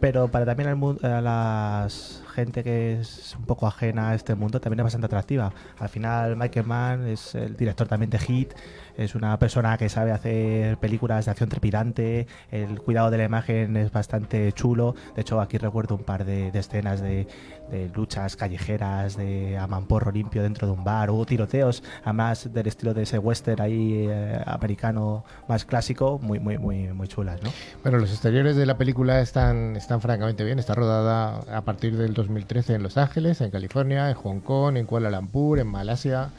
[0.00, 1.88] Pero para también el a la
[2.34, 5.52] gente que es un poco ajena a este mundo, también es bastante atractiva.
[5.78, 8.52] Al final, Michael Mann es el director también de Hit,
[8.96, 13.76] es una persona que sabe hacer películas de acción trepidante, el cuidado de la imagen
[13.76, 14.94] es bastante chulo.
[15.14, 17.26] De hecho, aquí recuerdo un par de, de escenas de,
[17.70, 22.66] de luchas callejeras, de a mamporro limpio dentro de un bar, o tiroteos, además del
[22.66, 27.50] estilo de ese western ahí eh, americano más clásico, muy, muy, muy, muy chulas, ¿no?
[27.82, 30.58] Bueno, los exteriores de la película están, están francamente bien.
[30.58, 34.86] Está rodada a partir del 2013 en Los Ángeles, en California, en Hong Kong, en
[34.86, 36.30] Kuala Lumpur, en Malasia,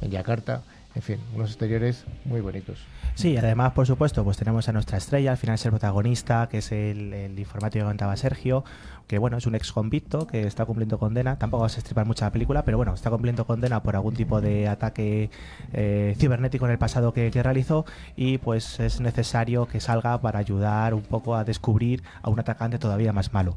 [0.00, 0.62] en Yakarta.
[0.94, 2.78] En fin, unos exteriores muy bonitos.
[3.14, 6.58] Sí, además, por supuesto, pues tenemos a nuestra estrella, al final es el protagonista, que
[6.58, 8.64] es el, informático que contaba Sergio,
[9.08, 11.36] que bueno, es un ex convicto que está cumpliendo condena.
[11.36, 14.40] Tampoco vas a estripar mucho la película, pero bueno, está cumpliendo condena por algún tipo
[14.40, 15.30] de ataque
[15.72, 17.84] eh, cibernético en el pasado que, que realizó
[18.16, 22.78] y pues es necesario que salga para ayudar un poco a descubrir a un atacante
[22.78, 23.56] todavía más malo.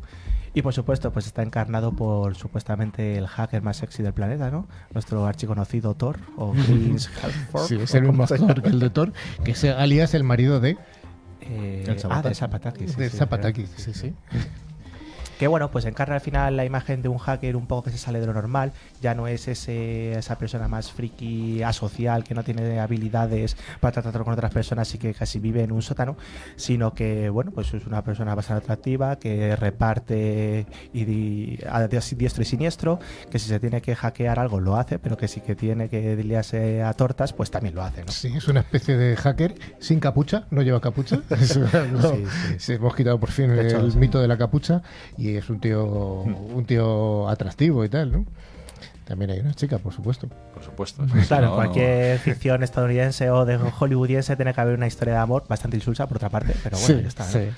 [0.57, 4.67] Y por supuesto, pues está encarnado por supuestamente el hacker más sexy del planeta, ¿no?
[4.91, 7.11] Nuestro archiconocido Thor o Chris
[7.67, 10.75] Sí, es el mismo actor que el de Thor, que es alias el marido de,
[11.41, 12.87] Eh, El ah, de Zapataki.
[12.87, 13.67] sí, de sí, Zapataki.
[13.67, 14.15] Sí, sí.
[15.37, 17.97] Que bueno, pues encarna al final la imagen de un hacker un poco que se
[17.97, 18.73] sale de lo normal.
[19.01, 24.23] Ya no es ese, esa persona más friki, asocial, que no tiene habilidades para tratar
[24.23, 26.17] con otras personas y que casi vive en un sótano,
[26.55, 32.45] sino que, bueno, pues es una persona bastante atractiva, que reparte y, a diestro y
[32.45, 35.89] siniestro, que si se tiene que hackear algo lo hace, pero que si que tiene
[35.89, 38.11] que liarse a tortas, pues también lo hace, ¿no?
[38.11, 41.21] Sí, es una especie de hacker sin capucha, no lleva capucha.
[41.37, 41.61] Sí,
[42.25, 42.59] sí.
[42.59, 43.97] se hemos quitado por fin hecho, el sí.
[43.97, 44.81] mito de la capucha
[45.17, 48.25] y es un tío, un tío atractivo y tal, ¿no?
[49.05, 50.27] También hay una chica, por supuesto.
[50.53, 51.05] Por supuesto.
[51.27, 55.19] Claro, No, en cualquier ficción estadounidense o de hollywoodiense tiene que haber una historia de
[55.21, 57.23] amor bastante insulsa, por otra parte, pero bueno, Sí, ya está.
[57.25, 57.31] ¿no?
[57.31, 57.49] sí.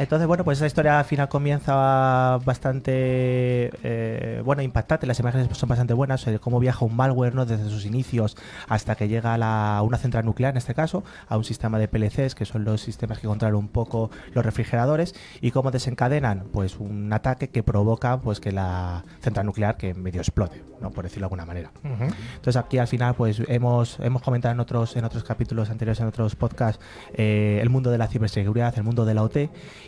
[0.00, 5.06] Entonces, bueno, pues esa historia al final comienza bastante, eh, bueno, impactante.
[5.06, 7.44] Las imágenes son bastante buenas, eh, cómo viaja un malware ¿no?
[7.44, 8.34] desde sus inicios
[8.66, 11.86] hasta que llega a, la- una central nuclear, en este caso, a un sistema de
[11.86, 16.78] PLCs, que son los sistemas que controlan un poco los refrigeradores, y cómo desencadenan pues
[16.78, 20.90] un ataque que provoca pues que la central nuclear que medio explote, ¿no?
[20.92, 21.72] por decirlo de alguna manera.
[21.84, 26.06] Entonces aquí al final pues hemos, hemos comentado en otros, en otros capítulos anteriores, en
[26.06, 26.82] otros podcasts,
[27.12, 29.36] eh, el mundo de la ciberseguridad, el mundo de la OT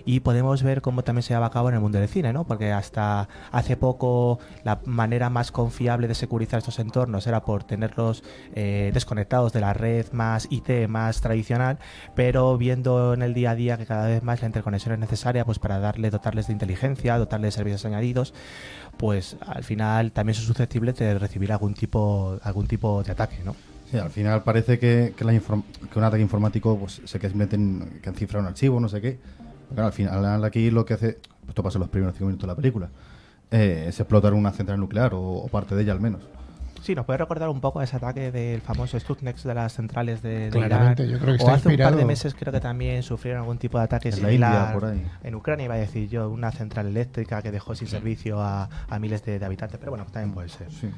[0.04, 2.44] y podemos ver cómo también se lleva a cabo en el mundo del cine, ¿no?
[2.44, 8.22] Porque hasta hace poco la manera más confiable de securizar estos entornos era por tenerlos
[8.54, 11.78] eh, desconectados de la red más IT, más tradicional,
[12.14, 15.44] pero viendo en el día a día que cada vez más la interconexión es necesaria
[15.44, 18.34] pues para darle, dotarles de inteligencia, dotarles de servicios añadidos,
[18.96, 23.54] pues al final también son susceptibles de recibir algún tipo, algún tipo de ataque, ¿no?
[23.90, 28.40] Sí, al final parece que, que, un ataque informático pues, se que que han cifrado
[28.40, 29.18] un archivo, no sé qué.
[29.72, 32.52] Claro, al final aquí lo que hace, esto pasa en los primeros cinco minutos de
[32.52, 32.88] la película,
[33.50, 36.22] eh, es explotar una central nuclear o, o parte de ella al menos.
[36.80, 40.20] Sí, nos puede recordar un poco a ese ataque del famoso Stuxnet de las centrales
[40.20, 41.14] de, de Claramente, Irán.
[41.20, 43.78] yo creo que o hace un par de meses creo que también sufrieron algún tipo
[43.78, 45.06] de ataque En la similar India, por ahí.
[45.22, 48.98] en Ucrania, iba a decir yo, una central eléctrica que dejó sin servicio a, a
[48.98, 50.72] miles de, de habitantes, pero bueno, también puede ser.
[50.72, 50.90] Sí.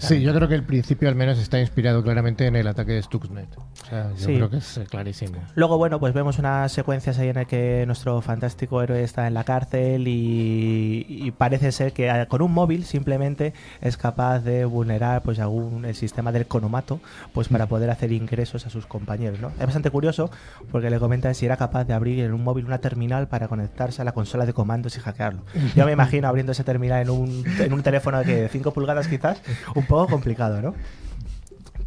[0.00, 3.02] Sí, yo creo que el principio al menos está inspirado claramente en el ataque de
[3.02, 3.48] Stuxnet.
[3.58, 4.34] O sea, yo Sí.
[4.34, 5.38] creo que es clarísimo.
[5.54, 9.34] Luego, bueno, pues vemos unas secuencias ahí en el que nuestro fantástico héroe está en
[9.34, 14.64] la cárcel y, y parece ser que eh, con un móvil simplemente es capaz de
[14.64, 17.00] vulnerar pues algún el sistema del conomato
[17.32, 19.48] pues para poder hacer ingresos a sus compañeros, ¿no?
[19.48, 20.30] Es bastante curioso
[20.70, 24.02] porque le comentan si era capaz de abrir en un móvil una terminal para conectarse
[24.02, 25.42] a la consola de comandos y hackearlo.
[25.76, 29.40] Yo me imagino abriendo esa terminal en un, en un teléfono de 5 pulgadas quizás,
[29.74, 30.74] un poco complicado, ¿no?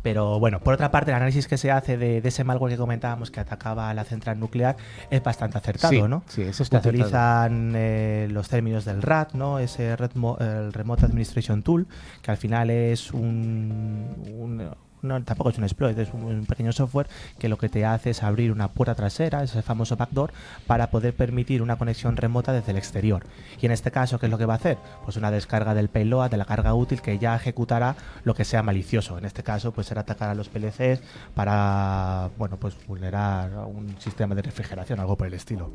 [0.02, 2.78] Pero bueno, por otra parte, el análisis que se hace de, de ese malware que
[2.78, 4.78] comentábamos que atacaba a la central nuclear
[5.10, 6.24] es bastante acertado, Sí, ¿no?
[6.28, 9.60] sí, eso está Utilizan eh, los términos del RAT, ¿no?
[9.60, 11.86] Ese Remote Administration Tool,
[12.22, 14.70] que al final es un, un-
[15.02, 17.08] no, tampoco es un exploit, es un, pequeño software
[17.38, 20.32] que lo que te hace es abrir una puerta trasera, ese famoso backdoor,
[20.68, 23.26] para poder permitir una conexión remota desde el exterior.
[23.62, 24.78] Y en este caso, ¿qué es lo que va a hacer?
[25.04, 28.64] Pues una descarga del payload, de la carga útil, que ya ejecutará lo que sea
[28.64, 29.18] malicioso.
[29.18, 31.02] En este caso, pues será atacar a los PLCs
[31.34, 35.72] para, bueno, pues vulnerar un sistema de refrigeración, algo por el estilo.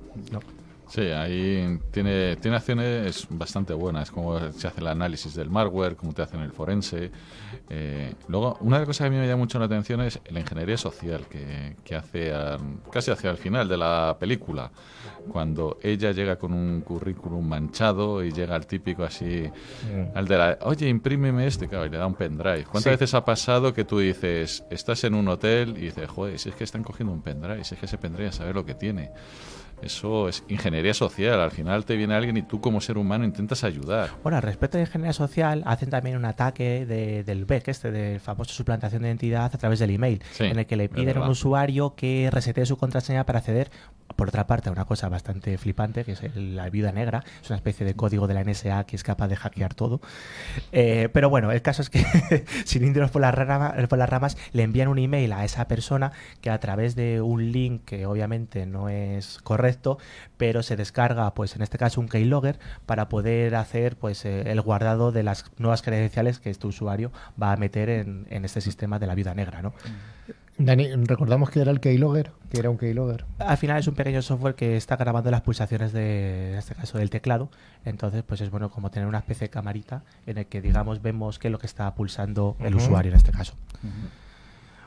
[0.94, 6.12] Sí, ahí tiene, tiene acciones bastante buenas, como se hace el análisis del malware, cómo
[6.12, 7.10] te hacen el forense.
[7.68, 10.20] Eh, luego, una de las cosas que a mí me llama mucho la atención es
[10.30, 12.58] la ingeniería social que, que hace a-
[12.92, 14.70] casi hacia el final de la película,
[15.32, 19.50] cuando ella llega con un currículum manchado y llega al típico así,
[20.14, 22.62] al de la, oye, imprímeme este, claro, y le da un pendrive.
[22.64, 22.90] ¿Cuántas Sí.
[22.90, 26.54] veces ha pasado que tú dices, estás en un hotel y dices, joder, si es
[26.54, 29.10] que están cogiendo un pendrive, si es que ese pendrive a saber lo que tiene?
[29.84, 31.40] Eso es ingeniería social.
[31.40, 34.10] Al final te viene alguien y tú como ser humano intentas ayudar.
[34.22, 38.18] Bueno, al respecto de ingeniería social, hacen también un ataque de- del BEC, este de
[38.18, 41.22] famoso suplantación de identidad a través del email, Sí, en el que le piden a
[41.22, 43.70] un usuario que resetee su contraseña para acceder
[44.16, 47.24] por otra parte, una cosa bastante flipante, que es la viuda negra.
[47.42, 50.00] Es una especie de código de la NSA que es capaz de hackear todo.
[50.72, 52.04] Eh, pero bueno, el caso es que,
[52.64, 56.12] sin irnos por las, rama- por las ramas, le envían un email a esa persona
[56.40, 59.98] que a través de un link que obviamente no es correcto,
[60.36, 64.60] pero se descarga, pues en este caso, un keylogger para poder hacer pues eh, el
[64.60, 68.98] guardado de las nuevas credenciales que este usuario va a meter en, en este sistema
[68.98, 69.72] de la viuda negra, ¿no?
[70.56, 73.24] Dani, recordamos que era el keylogger, que era un keylogger.
[73.38, 76.98] Al final es un pequeño software que está grabando las pulsaciones de, en este caso,
[76.98, 77.50] del teclado.
[77.84, 81.40] Entonces, pues es bueno como tener una especie de camarita en el que, digamos, vemos
[81.40, 83.54] qué es lo que está pulsando el usuario en este caso.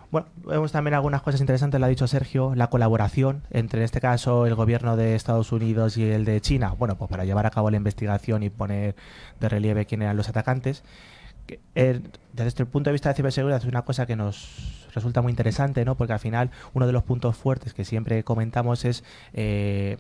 [0.10, 4.00] Bueno, vemos también algunas cosas interesantes, lo ha dicho Sergio, la colaboración entre, en este
[4.00, 7.50] caso, el gobierno de Estados Unidos y el de China, bueno, pues para llevar a
[7.50, 8.96] cabo la investigación y poner
[9.42, 10.84] de relieve quién eran los atacantes.
[11.76, 15.86] Desde el punto de vista de ciberseguridad es una cosa que nos resulta muy interesante,
[15.86, 15.96] ¿no?
[15.96, 19.98] Porque al final uno de los puntos fuertes que siempre comentamos es eh,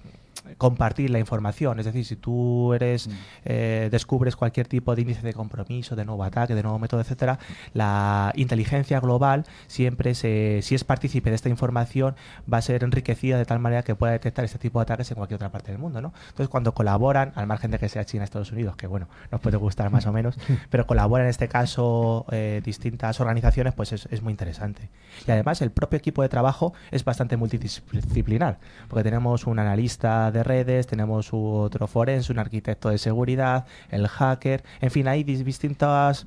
[0.57, 1.79] compartir la información.
[1.79, 3.09] Es decir, si tú eres
[3.45, 7.39] eh, descubres cualquier tipo de índice de compromiso, de nuevo ataque, de nuevo método, etcétera,
[7.73, 12.15] la inteligencia global siempre se, si es partícipe de esta información,
[12.51, 15.15] va a ser enriquecida de tal manera que pueda detectar este tipo de ataques en
[15.15, 16.13] cualquier otra parte del mundo, ¿no?
[16.29, 19.57] Entonces, cuando colaboran, al margen de que sea China, Estados Unidos, que bueno, nos puede
[19.57, 20.37] gustar más o menos,
[20.69, 24.89] pero colaboran en este caso eh, distintas organizaciones, pues es, es muy interesante.
[25.25, 30.43] Y además, el propio equipo de trabajo es bastante multidisciplinar, porque tenemos un analista de
[30.43, 36.25] redes, tenemos otro forense, un arquitecto de seguridad, el hacker, en fin, hay dis- distintas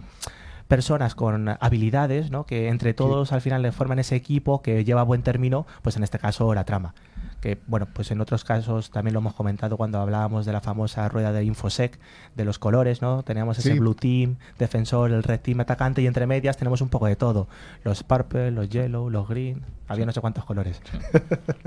[0.68, 2.44] personas con habilidades, ¿no?
[2.46, 5.96] Que entre todos al final le forman ese equipo que lleva a buen término, pues
[5.96, 6.94] en este caso la trama.
[7.40, 11.08] Que bueno, pues en otros casos también lo hemos comentado cuando hablábamos de la famosa
[11.08, 11.98] rueda de Infosec,
[12.36, 13.22] de los colores, ¿no?
[13.24, 13.78] Teníamos ese Sí.
[13.80, 17.48] blue team, defensor, el red team, atacante y entre medias tenemos un poco de todo.
[17.82, 20.80] Los purple, los yellow, los green, había no sé cuántos colores.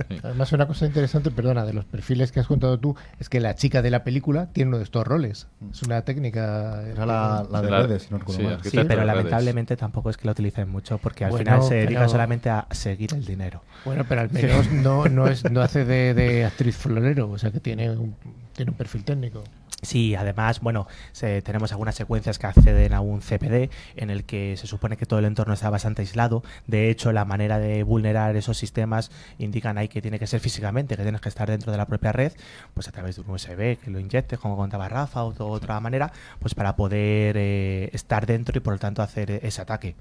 [0.10, 0.20] Sí.
[0.24, 3.56] Además, una cosa interesante, perdona, de los perfiles que has contado tú, es que la
[3.56, 5.48] chica de la película tiene uno de estos roles.
[5.72, 6.82] Es una técnica.
[6.84, 8.60] Era la, la de La- redes, si no recuerdo sí, mal.
[8.64, 9.06] Sí, pero redes.
[9.06, 12.50] lamentablemente tampoco es que lo utilicen mucho porque al Bueno, final se dedica pero- solamente
[12.50, 13.62] a seguir el dinero.
[13.86, 17.52] Bueno, pero al menos no, no, es, no hace de, de actriz florero, o sea
[17.52, 18.16] que tiene un,
[18.54, 19.44] tiene un perfil técnico.
[19.82, 24.56] Sí, además, bueno, se- tenemos algunas secuencias que acceden a un CPD en el que
[24.56, 26.42] se supone que todo el entorno está bastante aislado.
[26.68, 30.96] De hecho, la manera de vulnerar esos sistemas indican ahí que tiene que ser físicamente,
[30.96, 32.32] que tienes que estar dentro de la propia red,
[32.74, 35.80] pues a través de un USB que lo inyectes, como contaba Rafa, o de otra
[35.80, 39.96] manera, pues para poder eh, estar dentro y por lo tanto hacer ese ataque.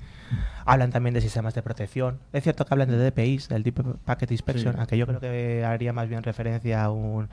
[0.64, 2.18] Hablan también de sistemas de protección.
[2.33, 4.79] Es cierto que hablan de DPIs, del Deep Packet Inspection, Sí.
[4.79, 7.29] aunque yo creo que haría más bien referencia a un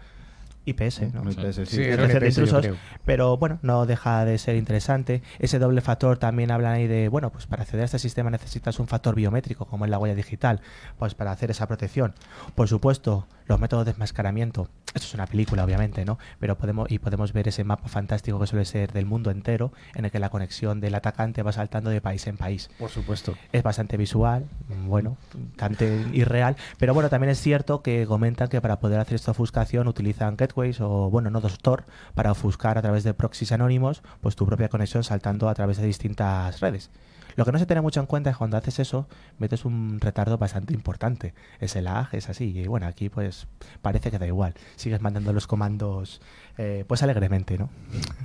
[0.66, 1.30] IPS, ¿no?
[1.32, 1.66] IPS, sí.
[1.66, 2.76] Sí, intrusos, creo.
[3.06, 5.22] pero bueno, no deja de ser interesante.
[5.40, 8.80] Ese doble factor también hablan ahí de, bueno, pues para acceder a este sistema necesitas
[8.80, 10.62] un factor biométrico, como es la huella digital,
[10.98, 12.14] pues para hacer esa protección.
[12.56, 14.70] Por supuesto, los métodos de desmascaramiento.
[14.94, 16.18] Esto es una película, obviamente, ¿no?
[16.40, 20.06] Pero podemos, y podemos ver ese mapa fantástico que suele ser del mundo entero, en
[20.06, 23.36] el que la conexión del atacante va saltando de país en país Por supuesto.
[23.52, 24.46] es bastante visual,
[24.86, 25.18] bueno,
[25.58, 29.88] bastante irreal, pero bueno, también es cierto que comentan que para poder hacer esta ofuscación
[29.88, 34.46] utilizan gateways o, bueno, nodos Tor para ofuscar a través de proxies anónimos, pues tu
[34.46, 36.92] propia conexión saltando a través de distintas redes.
[37.36, 40.38] Lo que no se tiene mucho en cuenta es cuando haces eso, metes un retardo
[40.38, 41.34] bastante importante.
[41.60, 42.58] Ese lag es así.
[42.58, 43.48] Y bueno, aquí pues
[43.82, 44.54] parece que da igual.
[44.76, 46.22] Sigues mandando los comandos
[46.58, 47.70] eh, pues alegremente, ¿no?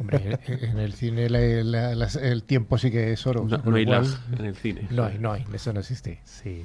[0.01, 3.45] Hombre, en el cine la- el tiempo sí que es oro.
[3.45, 4.05] No, hay lag
[4.39, 4.89] en el cine.
[4.91, 6.21] No hay, no hay, eso no existe.
[6.25, 6.65] Sí.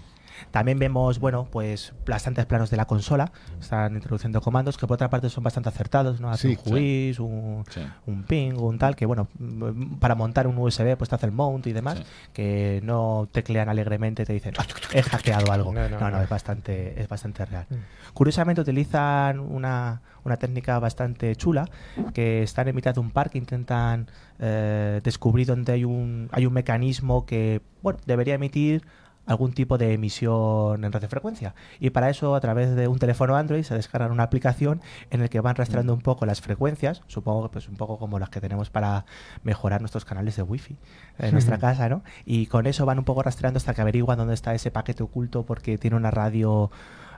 [0.52, 3.32] También vemos, bueno, pues bastantes planos de la consola.
[3.60, 6.30] Están introduciendo comandos que por otra parte son bastante acertados, ¿no?
[6.30, 7.82] Hace Sí, un juiz, un, Sí.
[8.08, 11.32] un ping, un tal, que bueno, mm, para montar un USB pues te hace el
[11.32, 12.04] mount y demás, Sí.
[12.34, 15.73] que no teclean alegremente y te dicen, "Ah, he hackeado algo.
[15.73, 16.21] No, No, no, no, no.
[16.21, 17.65] es bastante, es bastante real.
[17.69, 17.75] Mm.
[18.13, 21.67] Curiosamente utilizan una, una técnica bastante chula,
[22.13, 24.08] que están en mitad de un parque, intentan
[24.39, 28.86] eh, descubrir dónde hay un, hay un mecanismo que, bueno, debería emitir
[29.30, 31.54] algún tipo de emisión en radiofrecuencia.
[31.80, 35.30] Y para eso, a través de un teléfono Android, se descargan una aplicación en el
[35.30, 38.42] que van rastreando un poco las frecuencias, supongo que pues un poco como las que
[38.42, 39.06] tenemos para
[39.44, 40.78] mejorar nuestros canales de wifi
[41.20, 42.02] en nuestra casa, ¿no?
[42.26, 45.44] Y con eso van un poco rastreando hasta que averiguan dónde está ese paquete oculto
[45.44, 46.72] porque tiene una radio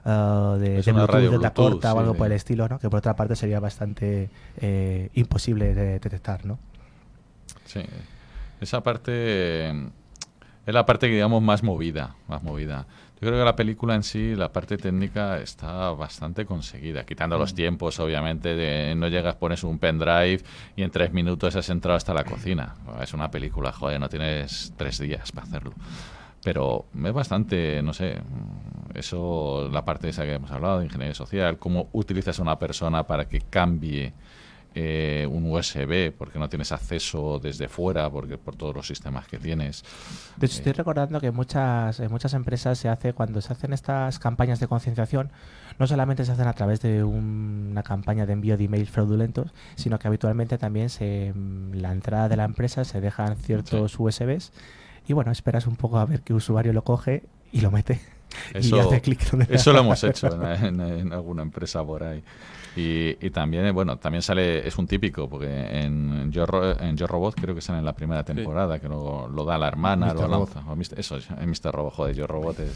[0.03, 2.77] eh, de, de una Bluetooth, radio de Bluetooth, corta o algo por el estilo, ¿no?
[2.77, 6.59] Que por otra parte sería bastante eh, imposible de detectar, ¿no?
[7.63, 7.81] Sí.
[8.59, 9.89] Esa parte eh,
[10.65, 12.85] es la parte que digamos más movida, más movida.
[13.21, 17.53] Yo creo que la película en sí, la parte técnica está bastante conseguida, quitando los
[17.53, 20.41] tiempos, obviamente, de no llegas, pones un pendrive
[20.75, 22.73] y en tres minutos has entrado hasta la cocina.
[22.99, 25.73] Es una película, joder, no tienes tres días para hacerlo.
[26.43, 28.17] Pero es bastante, no sé,
[28.95, 33.03] eso, la parte esa que hemos hablado, de ingeniería social, cómo utilizas a una persona
[33.03, 34.13] para que cambie
[34.73, 39.37] eh, un USB porque no tienes acceso desde fuera porque por todos los sistemas que
[39.37, 39.83] tienes.
[40.37, 44.19] De hecho, estoy recordando que muchas, en muchas empresas se hace, cuando se hacen estas
[44.19, 45.29] campañas de concienciación,
[45.77, 49.99] no solamente se hacen a través de una campaña de envío de emails fraudulentos, sino
[49.99, 51.33] que habitualmente también se,
[51.73, 54.51] la entrada de la empresa se dejan ciertos USBs
[55.07, 57.99] y bueno, esperas un poco a ver qué usuario lo coge y lo mete.
[58.53, 62.03] Eso, y hace clic donde eso lo hemos hecho en, en- en alguna empresa por
[62.03, 62.23] ahí.
[62.73, 65.49] Y, y también, eh, bueno, también sale, es un típico, porque
[65.83, 66.45] en Yo,
[66.79, 69.67] en Yo Robot creo que sale en la primera temporada, que lo, lo da la
[69.67, 70.15] hermana, Mr.
[70.15, 70.55] lo Robot.
[70.55, 70.71] lanza.
[70.71, 70.99] o Mr.
[70.99, 71.71] eso, es, en Mr.
[71.73, 72.71] Robot, joder, Yo Robot es.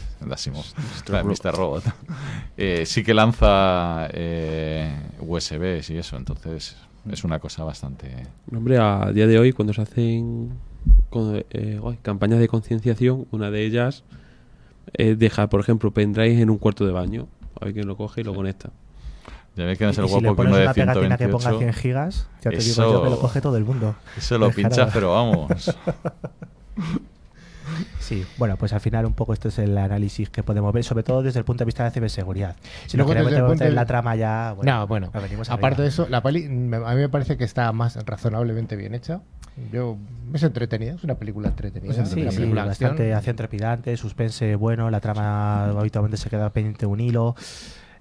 [1.04, 1.52] Claro, Mr.
[1.56, 1.84] Robot.
[2.58, 6.76] Eh, sí que lanza eh, USBs y eso, entonces
[7.10, 8.10] es una cosa bastante...
[8.54, 10.50] Hombre, a día de hoy, cuando se hacen
[11.10, 14.04] con- eh, campañas de concienciación, una de ellas
[14.92, 17.26] es dejar, por ejemplo, pendrive en un cuarto de baño.
[17.60, 18.70] A ver quién lo coge y lo conecta.
[19.56, 20.74] Ya ves que no es el y si le guapo que pones uno de una
[20.74, 21.58] pegatina que ponga 128.
[21.58, 23.94] 100 gigas, ya te digo Eso- yo que lo coge todo el mundo.
[24.16, 25.74] Eso lo pinchas, pero vamos.
[27.98, 31.02] Sí, bueno, pues al final un poco esto es el análisis que podemos ver, sobre
[31.02, 32.56] todo desde el punto de vista de ciberseguridad.
[32.86, 35.10] Si Luego no queremos meter la trama ya, bueno, no, bueno.
[35.48, 39.20] Aparte de eso, la peli a mí me parece que está más razonablemente bien hecha.
[39.72, 39.96] Yo
[40.34, 42.90] es entretenida, es una película entretenida, Sí, una sí, película de acción.
[42.90, 47.34] bastante acción trepidante, suspense bueno, la trama habitualmente se queda pendiente de un hilo.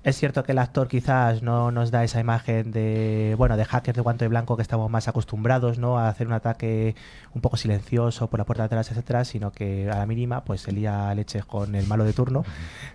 [0.06, 3.96] Es cierto que el actor quizás no nos da esa imagen de, bueno, de hacker
[3.96, 5.98] de guante blanco que estamos más acostumbrados, ¿no?
[5.98, 6.96] A hacer un ataque
[7.34, 10.62] un poco silencioso por la puerta de atrás, etcétera, sino que a la mínima, pues
[10.62, 12.46] se lía leches con el malo de turno,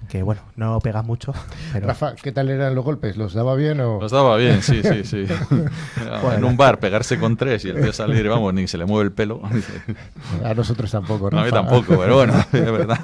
[0.09, 1.35] que bueno, no pega mucho,
[1.73, 3.17] pero Rafa, ¿qué tal eran los golpes?
[3.17, 4.01] ¿Los daba bien o...?
[4.01, 5.27] Los daba bien, sí, sí, sí.
[6.37, 9.07] En un bar pegarse con tres y el tío salir, vamos, ni se le mueve
[9.07, 9.43] el pelo.
[10.45, 11.67] A nosotros tampoco, No, a mí Rafa.
[11.67, 13.01] tampoco, pero bueno, es verdad.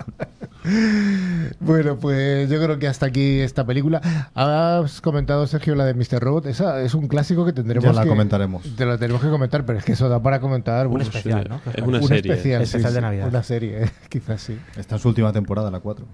[1.61, 4.01] Bueno, pues yo creo que hasta aquí esta película.
[4.35, 6.21] Has comentado, Sergio, la de Mr.
[6.21, 6.47] Robot.
[6.47, 8.09] Esa es un clásico que tendremos Ya la que...
[8.09, 8.63] comentaremos.
[8.77, 10.87] Te lo tenemos que comentar, pero es que eso da para comentar...
[10.87, 11.61] un uf, especial, ¿no?
[11.73, 12.33] Es una un serie.
[12.33, 13.29] especial, Especial de Navidad.
[13.29, 14.59] Una serie, eh, quizás sí.
[14.77, 16.07] Está en su última temporada, la 4.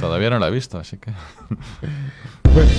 [0.00, 1.12] Todavía no la he visto, así que.
[2.52, 2.70] Bueno,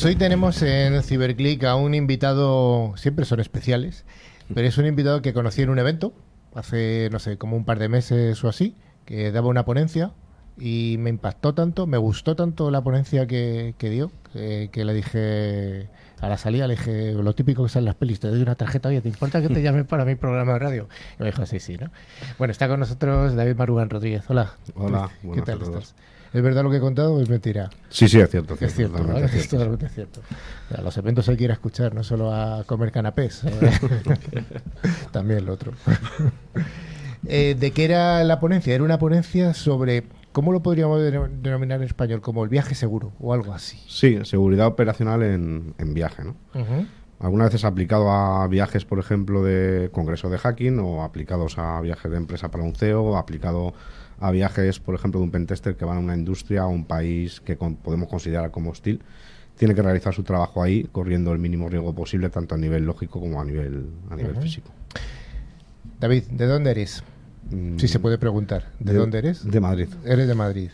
[0.00, 4.06] Pues hoy tenemos en Cyberclick a un invitado, siempre son especiales,
[4.54, 6.14] pero es un invitado que conocí en un evento
[6.54, 8.74] hace, no sé, como un par de meses o así,
[9.04, 10.12] que daba una ponencia
[10.58, 14.94] y me impactó tanto, me gustó tanto la ponencia que, que dio, que, que le
[14.94, 15.90] dije
[16.22, 18.88] a la salida, le dije lo típico que en las pelis, te doy una tarjeta,
[18.88, 20.88] oye, ¿te importa que te llame para mi programa de radio?
[21.18, 21.90] Y me dijo, sí, sí, ¿no?
[22.38, 24.24] Bueno, está con nosotros David Marugán Rodríguez.
[24.28, 24.54] Hola.
[24.76, 25.94] Hola, ¿Qué tal estás?
[26.32, 27.70] ¿Es verdad lo que he contado o es mentira?
[27.88, 28.56] Sí, sí, es cierto.
[28.60, 29.04] Es cierto, ¿no?
[29.06, 29.56] totalmente es cierto.
[29.56, 30.20] totalmente cierto.
[30.76, 33.42] A los eventos hay que ir a escuchar, no solo a comer canapés.
[35.12, 35.72] También lo otro.
[37.26, 38.74] Eh, ¿De qué era la ponencia?
[38.74, 42.22] Era una ponencia sobre, ¿cómo lo podríamos denom- denominar en español?
[42.22, 43.78] Como el viaje seguro o algo así.
[43.88, 46.34] Sí, seguridad operacional en, en viaje, ¿no?
[46.54, 46.86] Ujú.
[47.18, 52.10] Algunas veces aplicado a viajes, por ejemplo, de congreso de hacking o aplicados a viajes
[52.10, 53.74] de empresa para un CEO o aplicado
[54.20, 57.40] a viajes, por ejemplo, de un pentester que van a una industria o un país
[57.40, 59.00] que con- podemos considerar como hostil.
[59.56, 63.20] Tiene que realizar su trabajo ahí, corriendo el mínimo riesgo posible, tanto a nivel lógico
[63.20, 64.70] como a nivel, a nivel físico.
[65.98, 67.02] David, ¿de dónde eres?
[67.50, 68.70] Mm, Si se puede preguntar.
[68.78, 69.44] ¿De, dónde eres?
[69.50, 69.88] De Madrid.
[70.04, 70.70] Eres de Madrid.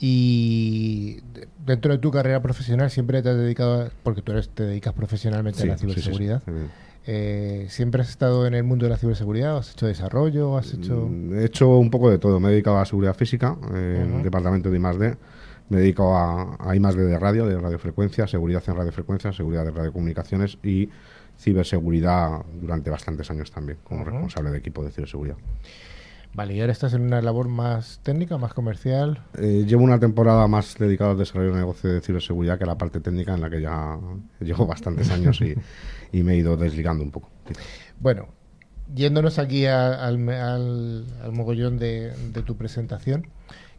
[0.00, 4.48] Y de- dentro de tu carrera profesional siempre te has dedicado, a- porque tú eres,
[4.48, 6.00] te dedicas profesionalmente a la Sí, sí, sí, sí.
[6.02, 6.42] ciberseguridad.
[7.06, 9.58] Eh, ¿Siempre has estado en el mundo de la ciberseguridad?
[9.58, 10.56] ¿Has hecho desarrollo?
[10.56, 11.08] ¿Has hecho...?
[11.10, 12.40] Mm, He hecho un poco de todo.
[12.40, 14.18] Me he dedicado a seguridad física eh, en Ujú.
[14.18, 15.16] el departamento de I+D.
[15.68, 19.70] Me he dedicado a, a I+D de radio, de radiofrecuencia, seguridad en radiofrecuencia, seguridad de
[19.72, 20.88] radiocomunicaciones y
[21.38, 25.36] ciberseguridad durante bastantes años también, como responsable de equipo de ciberseguridad.
[26.32, 29.22] Vale, ¿y ahora estás en una labor más técnica, más comercial?
[29.38, 32.76] Eh, llevo una temporada más dedicada al desarrollo de negocio de ciberseguridad que a la
[32.78, 33.98] parte técnica en la que ya
[34.40, 35.54] llevo bastantes años y,
[36.14, 37.30] y me he ido desligando un poco.
[38.00, 38.28] Bueno,
[38.94, 43.26] yéndonos aquí a- al, al- al mogollón de, de tu presentación,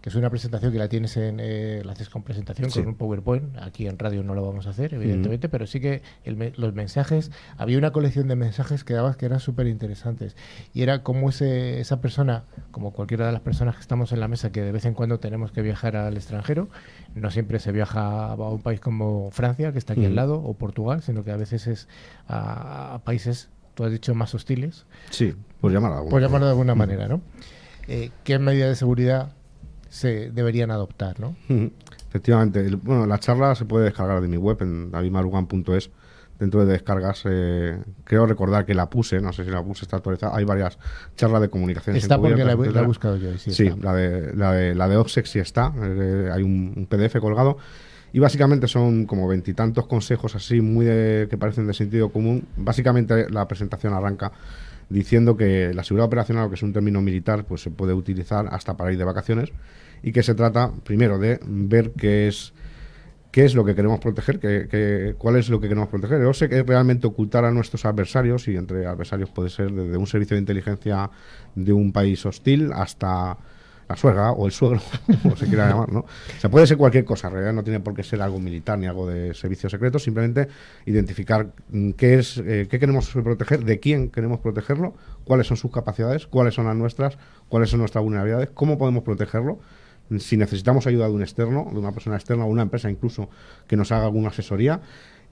[0.01, 2.77] que es una presentación que la tienes en, eh, la haces con presentación, Sí.
[2.79, 3.57] con un PowerPoint.
[3.57, 7.31] Aquí en radio no lo vamos a hacer, evidentemente, pero sí que el los mensajes,
[7.57, 10.35] había una colección de mensajes que dabas que eran súper interesantes.
[10.75, 14.27] Y era como ese, esa persona, como cualquiera de las personas que estamos en la
[14.27, 16.69] mesa, que de vez en cuando tenemos que viajar al extranjero,
[17.15, 20.53] no siempre se viaja a un país como Francia, que está aquí al lado, o
[20.53, 21.87] Portugal, sino que a veces es
[22.27, 25.95] a, a países, tú has dicho, más hostiles, Sí, por llamarlo.
[25.95, 27.21] de alguna por llamarlo de alguna manera, ¿no?
[27.87, 29.31] Eh, ¿Qué medidas de seguridad
[29.89, 31.35] se deberían adoptar, no?
[32.09, 32.59] Efectivamente.
[32.65, 35.89] El- bueno, la charla se puede descargar de mi web en davidmarugan.es.
[36.39, 39.97] Dentro de descargas, eh, creo recordar que la puse, no sé si la puse, está
[39.97, 40.35] actualizada.
[40.35, 40.77] Hay varias
[41.15, 41.95] charlas de comunicación.
[41.95, 43.37] Está porque la, he- la he buscado yo.
[43.37, 45.73] Sí, Sí, la de, la de, la de OPSEC sí está.
[45.81, 47.57] eh, hay un, un PDF colgado.
[48.11, 52.45] Y básicamente son como veintitantos consejos así, muy de, que parecen de sentido común.
[52.57, 54.31] Básicamente la presentación arranca
[54.89, 58.77] diciendo que la seguridad operacional, que es un término militar, pues se puede utilizar hasta
[58.77, 59.51] para ir de vacaciones
[60.03, 62.53] y que se trata primero de ver qué es
[63.35, 66.21] qué es lo que queremos proteger, qué, qué- cuál es lo que queremos proteger.
[66.21, 70.07] Yo sé que realmente ocultar a nuestros adversarios, y entre adversarios puede ser desde un
[70.07, 71.09] servicio de inteligencia
[71.53, 73.37] de un país hostil hasta
[73.89, 74.79] la suegra o el suegro,
[75.21, 75.99] como se quiera llamar, ¿no?
[75.99, 78.79] O sea, puede ser cualquier cosa, en realidad no tiene por qué ser algo militar
[78.79, 80.47] ni algo de servicio secreto, simplemente
[80.85, 84.93] identificar mm, qué es, eh, qué queremos proteger, de quién queremos protegerlo,
[85.25, 87.17] cuáles son sus capacidades, cuáles son las nuestras,
[87.49, 89.59] cuáles son nuestras vulnerabilidades, cómo podemos protegerlo,
[90.19, 93.29] si necesitamos ayuda de un externo, de una persona externa o una empresa incluso
[93.67, 94.81] que nos haga alguna asesoría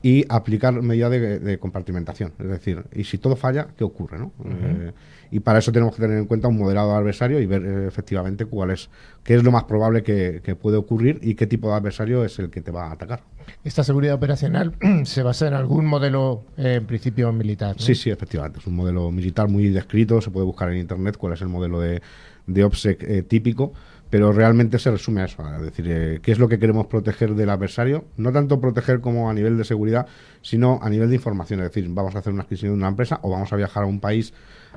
[0.01, 2.33] y aplicar medidas de, de compartimentación.
[2.37, 4.19] Es decir, y si todo falla, ¿qué ocurre?
[4.19, 4.33] ¿no?
[4.45, 4.91] Eh,
[5.31, 8.45] y para eso tenemos que tener en cuenta un moderado adversario y ver eh, efectivamente
[8.45, 8.89] cuál es,
[9.23, 12.37] qué es lo más probable que, que puede ocurrir y qué tipo de adversario es
[12.37, 13.23] el que te va a atacar.
[13.63, 14.73] Esta seguridad operacional
[15.05, 17.75] se basa en algún modelo, eh, en principio, militar.
[17.77, 17.81] ¿no?
[17.81, 18.59] Sí, sí, efectivamente.
[18.59, 20.21] Es un modelo militar muy descrito.
[20.21, 22.01] Se puede buscar en internet cuál es el modelo de,
[22.45, 23.73] de OPSEC eh, típico,
[24.13, 25.43] pero realmente se resume a eso.
[25.55, 28.05] Es decir, eh, qué es lo que queremos proteger del adversario.
[28.15, 30.05] No tanto proteger como a nivel de seguridad,
[30.43, 31.61] sino a nivel de información.
[31.61, 33.85] Es decir, vamos a hacer una adquisición de una empresa o vamos a viajar a
[33.87, 34.31] un país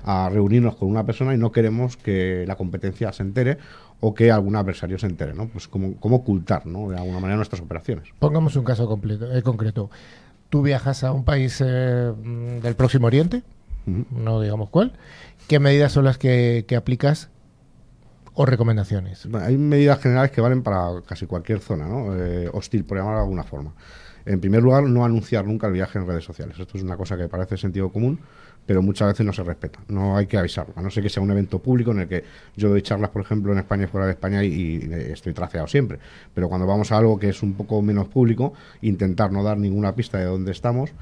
[0.07, 3.59] a reunirnos con una persona y no queremos que la competencia se entere
[4.01, 5.34] o que algún adversario se entere.
[5.34, 5.49] ¿no?
[5.49, 6.89] Pues cómo, cómo ocultar ¿no?
[6.89, 8.09] de alguna manera nuestras operaciones.
[8.18, 9.91] Pongamos un caso completo, eh, concreto.
[10.49, 12.11] Tú viajas a un país eh,
[12.62, 13.43] del Próximo Oriente,
[13.84, 14.95] no digamos cuál.
[15.47, 17.28] ¿Qué medidas son las que, que aplicas
[18.37, 19.26] o recomendaciones?
[19.41, 22.14] Hay medidas generales que valen para casi cualquier zona, ¿no?
[22.14, 23.72] Eh, hostil, por llamarlo de alguna forma.
[24.26, 26.59] En primer lugar, no anunciar nunca el viaje en redes sociales.
[26.59, 28.18] Esto es una cosa que parece sentido común,
[28.66, 29.78] pero muchas veces no se respeta.
[29.89, 30.74] No hay que avisarlo.
[30.76, 32.24] A no ser que sea un evento público en el que
[32.57, 35.32] yo doy charlas, por ejemplo, en España y fuera de España y, y, eh, estoy
[35.32, 35.99] traceado siempre.
[36.34, 39.95] Pero cuando vamos a algo que es un poco menos público, intentar no dar ninguna
[39.95, 40.93] pista de dónde estamos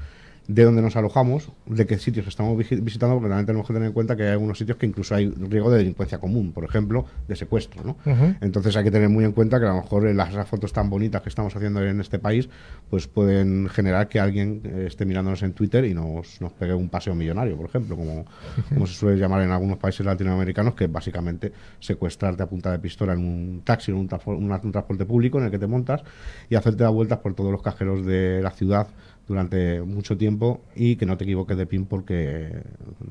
[0.47, 3.93] de dónde nos alojamos, de qué sitios estamos visitando, porque también tenemos que tener en
[3.93, 7.35] cuenta que hay algunos sitios que incluso hay riesgo de delincuencia común, por ejemplo, de
[7.35, 7.83] secuestro.
[7.83, 7.97] ¿no?
[8.41, 10.71] Entonces hay que tener muy en cuenta que a lo mejor eh, las, las fotos
[10.71, 12.47] tan bonitas que estamos haciendo en este país,
[12.89, 16.89] pues pueden generar que alguien eh, esté mirándonos en Twitter y nos, nos pegue un
[16.89, 18.25] paseo millonario, por ejemplo, como,
[18.69, 22.79] como se suele llamar en algunos países latinoamericanos, que es básicamente secuestrarte a punta de
[22.79, 25.67] pistola en un taxi o en un, una- un transporte público en el que te
[25.67, 26.03] montas
[26.49, 28.87] y hacerte dar vueltas por todos los cajeros de la ciudad
[29.27, 32.61] durante mucho tiempo y que no te equivoques de pin porque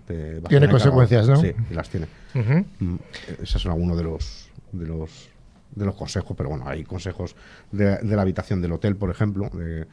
[0.07, 1.29] te vas Tiene consecuencias.
[1.29, 1.37] ¿no?
[1.37, 2.07] Sí, y las tiene.
[2.35, 2.65] Ujú.
[2.81, 2.97] Mm,
[3.43, 5.29] Esos son algunos de los de los
[5.75, 7.35] de los consejos, pero bueno, hay consejos
[7.73, 9.87] de, de la habitación del hotel, por ejemplo, de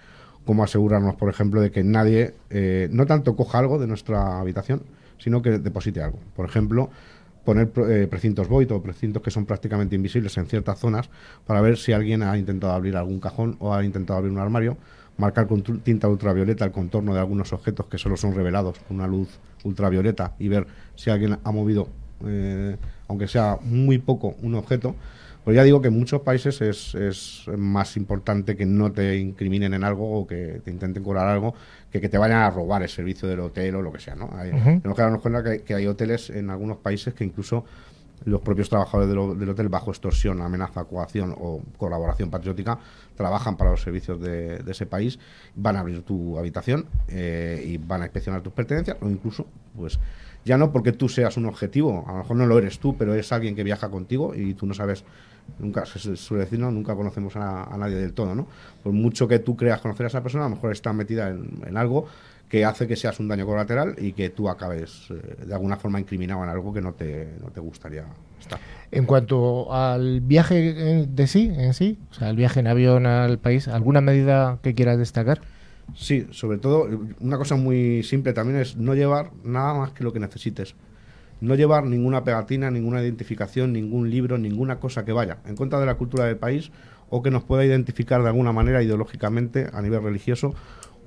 [0.45, 4.83] cómo asegurarnos, por ejemplo, de que nadie eh, no tanto coja algo de nuestra habitación,
[5.17, 6.19] sino que deposite algo.
[6.35, 6.91] Por ejemplo,
[7.45, 11.09] poner eh, precintos void o precintos que son prácticamente invisibles en ciertas zonas
[11.47, 14.77] para ver si alguien ha intentado abrir algún cajón o ha intentado abrir un armario,
[15.17, 19.07] marcar con tinta ultravioleta el contorno de algunos objetos que solo son revelados con una
[19.07, 19.29] luz
[19.63, 21.89] ultravioleta y ver si alguien ha movido,
[22.25, 24.95] eh, aunque sea muy poco, un objeto.
[25.43, 29.73] Pues ya digo que en muchos países es, es más importante que no te incriminen
[29.73, 31.55] en algo o que te intenten cobrar algo
[31.91, 34.13] que que te vayan a robar el servicio del hotel o lo que sea.
[34.13, 34.29] ¿no?
[34.35, 34.51] Hay-.
[34.51, 37.65] Tenemos que darnos cuenta que, que hay hoteles en algunos países que incluso
[38.25, 42.77] los propios trabajadores del, ho- del hotel bajo extorsión, amenaza, coacción o colaboración patriótica
[43.15, 45.19] trabajan para los servicios de, de ese país,
[45.55, 49.99] van a abrir tu habitación eh, y van a inspeccionar tus pertenencias o incluso, pues
[50.45, 53.13] ya no porque tú seas un objetivo, a lo mejor no lo eres tú, pero
[53.13, 55.03] es alguien que viaja contigo y tú no sabes,
[55.59, 58.47] nunca se suele decir, nunca conocemos a, a nadie del todo, ¿no?
[58.83, 61.61] Por mucho que tú creas conocer a esa persona, a lo mejor está metida en,
[61.67, 62.07] en algo
[62.51, 66.01] que hace que seas un daño colateral y que tú acabes eh, de alguna forma
[66.01, 68.03] incriminado en algo que no te, no te gustaría
[68.41, 68.59] estar.
[68.91, 73.39] En cuanto al viaje de sí, en sí, o sea, el viaje en avión al
[73.39, 75.39] país, ¿alguna medida que quieras destacar?
[75.95, 76.89] Sí, sobre todo,
[77.21, 80.75] una cosa muy simple también es no llevar nada más que lo que necesites.
[81.39, 85.85] No llevar ninguna pegatina, ninguna identificación, ningún libro, ninguna cosa que vaya en contra de
[85.85, 86.69] la cultura del país
[87.09, 90.53] o que nos pueda identificar de alguna manera ideológicamente a nivel religioso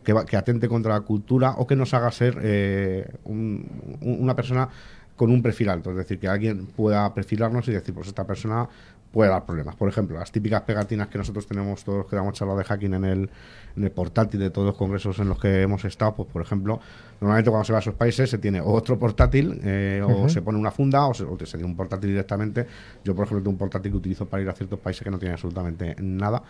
[0.05, 3.67] que, va- que atente contra la cultura o que nos haga ser eh, un-
[4.01, 4.69] un- una persona
[5.17, 5.91] con un perfil alto.
[5.91, 8.69] Es decir, que alguien pueda perfilarnos y decir, pues esta persona
[9.13, 9.77] puede dar problemas.
[9.77, 13.05] Por ejemplo, las típicas pegatinas que nosotros tenemos, todos que damos charlas de hacking en
[13.05, 13.31] el,
[13.77, 16.81] en el portátil de todos los congresos en los que hemos estado, pues por ejemplo,
[17.21, 20.59] normalmente cuando se va a esos países se tiene otro portátil eh, o se pone
[20.59, 22.67] una funda o se, o se tiene un portátil directamente.
[23.05, 25.19] Yo, por ejemplo, tengo un portátil que utilizo para ir a ciertos países que no
[25.21, 26.43] tiene absolutamente nada.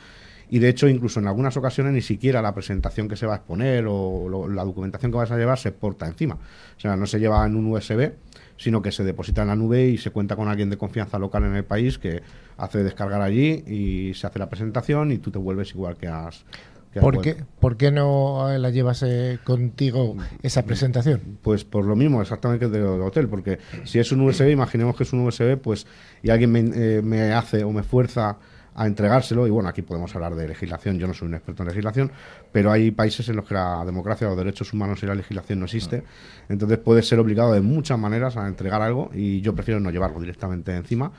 [0.54, 3.36] Y de hecho, incluso en algunas ocasiones ni siquiera la presentación que se va a
[3.38, 6.34] exponer o lo- la documentación que vas a llevar se porta encima.
[6.36, 8.12] O sea, no se lleva en un USB,
[8.56, 11.42] sino que se deposita en la nube y se cuenta con alguien de confianza local
[11.44, 12.22] en el país que
[12.56, 16.44] hace descargar allí y se hace la presentación y tú te vuelves igual que has.
[16.92, 21.38] que ¿Por qué, ¿Por qué no la llevas eh, contigo esa presentación?
[21.42, 25.02] Pues por lo mismo, exactamente que del hotel, porque si es un USB, imaginemos que
[25.02, 25.84] es un USB, pues
[26.22, 28.36] y alguien me, eh, me hace o me fuerza
[28.74, 31.68] a entregárselo, y bueno, aquí podemos hablar de legislación, yo no soy un experto en
[31.68, 32.10] legislación,
[32.52, 35.66] pero hay países en los que la democracia, los derechos humanos y la legislación no
[35.66, 36.02] existe,
[36.48, 40.20] entonces puedes ser obligado de muchas maneras a entregar algo y yo prefiero no llevarlo
[40.20, 41.12] directamente encima.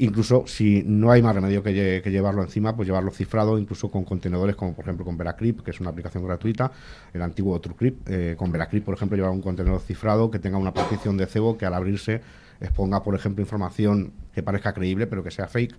[0.00, 3.90] Incluso si no hay más remedio que, lle- que llevarlo encima, pues llevarlo cifrado, incluso
[3.90, 6.70] con contenedores como por ejemplo con Veracrypt, que es una aplicación gratuita,
[7.12, 8.08] el antiguo TrueCrypt.
[8.08, 11.58] eh, con Veracrypt, por ejemplo, llevar un contenedor cifrado que tenga una partición de cebo
[11.58, 12.20] que al abrirse
[12.60, 15.74] exponga, por ejemplo, información que parezca creíble pero que sea fake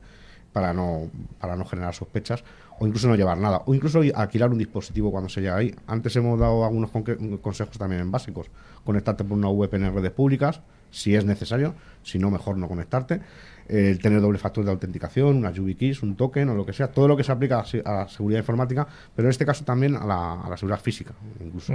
[0.54, 2.44] para no, para no generar sospechas,
[2.80, 5.76] o incluso no llevar nada, o incluso alquilar un dispositivo cuando se llega ahí.
[5.88, 6.92] Antes hemos dado algunos
[7.42, 8.48] consejos también en básicos.
[8.84, 13.22] Conectarte por una VPN en redes públicas, si es necesario, si no, mejor no conectarte.
[13.68, 17.08] El tener doble factor de autenticación, una YubiKeys, un token o lo que sea, todo
[17.08, 20.42] lo que se aplica a, la seguridad informática, pero en este caso también a la,
[20.42, 21.74] a la seguridad física, incluso.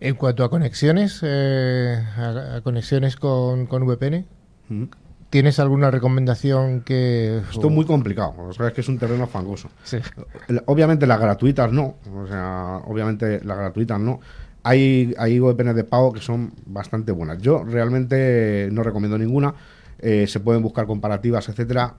[0.00, 4.26] En cuanto a conexiones, eh, a, a conexiones con, con VPN.
[5.34, 7.38] ¿Tienes alguna recomendación que...
[7.50, 9.68] Esto es muy complicado, o sea, es que es un terreno fangoso.
[9.82, 9.98] Sí.
[10.66, 14.20] Obviamente las gratuitas no, o sea, obviamente las gratuitas no.
[14.62, 17.42] Hay, hay VPNs de pago que son bastante buenas.
[17.42, 19.52] Yo realmente no recomiendo ninguna.
[19.98, 21.94] Eh, se pueden buscar comparativas, etcétera.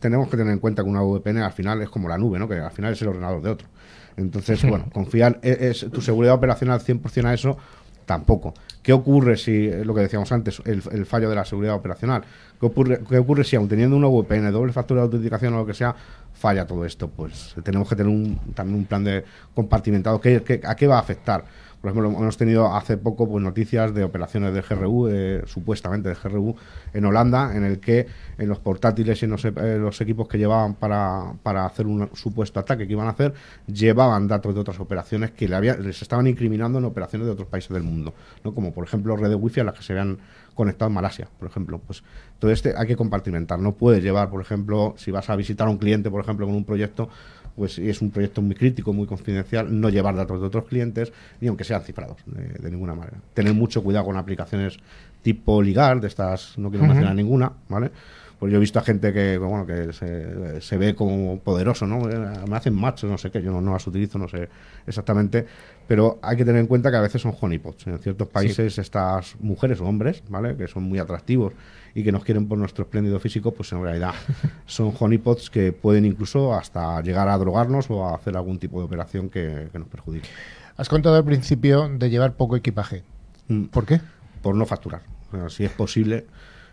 [0.00, 2.48] Tenemos que tener en cuenta que una VPN al final es como la nube, ¿no?
[2.48, 3.68] Que al final es el ordenador de otro.
[4.16, 7.56] Entonces, bueno, confiar es, es tu seguridad operacional 100% a eso
[8.04, 8.54] tampoco.
[8.82, 12.24] ¿Qué ocurre si, eh, lo que decíamos antes, el, el fallo de la seguridad operacional?
[12.60, 15.66] ¿Qué ocurre, ¿Qué ocurre si, aun teniendo una VPN, doble factura de autenticación o lo
[15.66, 15.94] que sea,
[16.34, 17.08] falla todo esto?
[17.08, 20.20] Pues tenemos que tener un, también un plan de compartimentado.
[20.20, 21.44] ¿Qué, qué- a qué va a afectar?
[21.80, 26.14] Por ejemplo, hemos tenido hace poco pues, noticias de operaciones de GRU, eh, supuestamente de
[26.14, 26.54] GRU,
[26.92, 28.06] en Holanda, en el que
[28.36, 32.10] en los portátiles y en los, eh, los equipos que llevaban para, para hacer un
[32.14, 33.32] supuesto ataque que iban a hacer,
[33.66, 37.48] llevaban datos de otras operaciones que le había- les estaban incriminando en operaciones de otros
[37.48, 38.12] países del mundo,
[38.44, 38.54] ¿no?
[38.54, 40.18] como por ejemplo redes wifi a las que se habían
[40.54, 41.78] conectado en Malasia, por ejemplo.
[41.86, 42.02] Pues
[42.38, 43.58] todo este hay que compartimentar.
[43.58, 46.54] No puedes llevar, por ejemplo, si vas a visitar a un cliente, por ejemplo, con
[46.54, 47.08] un proyecto,
[47.56, 51.48] pues es un proyecto muy crítico, muy confidencial, no llevar datos de otros clientes, ni
[51.48, 53.18] aunque sean cifrados, de, de ninguna manera.
[53.34, 54.78] Tener mucho cuidado con aplicaciones
[55.22, 57.90] tipo ligar, de estas, no quiero mencionar ninguna, ¿vale?
[58.38, 62.08] Pues yo he visto a gente que, bueno, que se, se ve como poderoso, ¿no?
[62.08, 62.16] Eh,
[62.48, 64.48] Me hacen macho, no sé qué, yo no, no las utilizo, no sé
[64.86, 65.44] exactamente,
[65.86, 67.86] pero hay que tener en cuenta que a veces son honeypots.
[67.86, 70.56] En ciertos países estas mujeres o hombres, ¿vale?
[70.56, 71.52] Que son muy atractivos
[71.94, 74.14] y que nos quieren por nuestro espléndido físico, pues en realidad
[74.66, 78.84] son honeypots que pueden incluso hasta llegar a drogarnos o a hacer algún tipo de
[78.84, 80.28] operación que, que nos perjudique.
[80.76, 83.02] Has contado al principio de llevar poco equipaje.
[83.48, 84.00] Mm, ¿Por qué?
[84.42, 85.02] Por no facturar.
[85.48, 86.26] Si es posible,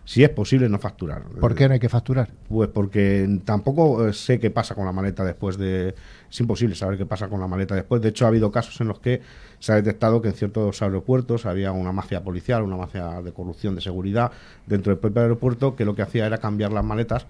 [0.07, 1.23] si es posible no facturar.
[1.23, 2.29] ¿Por qué no hay que facturar?
[2.47, 5.95] Pues porque tampoco eh, sé qué pasa con la maleta después de...
[6.31, 8.01] Es imposible saber qué pasa con la maleta después.
[8.01, 9.21] De hecho, ha habido casos en los que
[9.59, 13.75] se ha detectado que en ciertos aeropuertos había una mafia policial, una mafia de corrupción
[13.75, 14.31] de seguridad
[14.65, 17.27] dentro del propio aeropuerto que lo que hacía era cambiar las maletas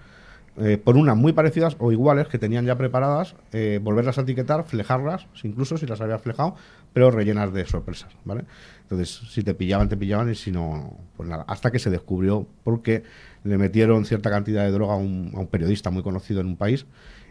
[0.60, 4.64] eh, por unas muy parecidas o iguales que tenían ya preparadas, eh, volverlas a etiquetar,
[4.66, 6.55] flejarlas, incluso si las había flejado,
[6.93, 8.45] pero rellenas de sorpresas, ¿vale?
[8.82, 11.45] Entonces, si te pillaban, te pillaban y si no, pues nada.
[11.47, 13.03] Hasta que se descubrió porque
[13.43, 16.58] le metieron cierta cantidad de droga a un, a un periodista muy conocido en un
[16.58, 16.86] país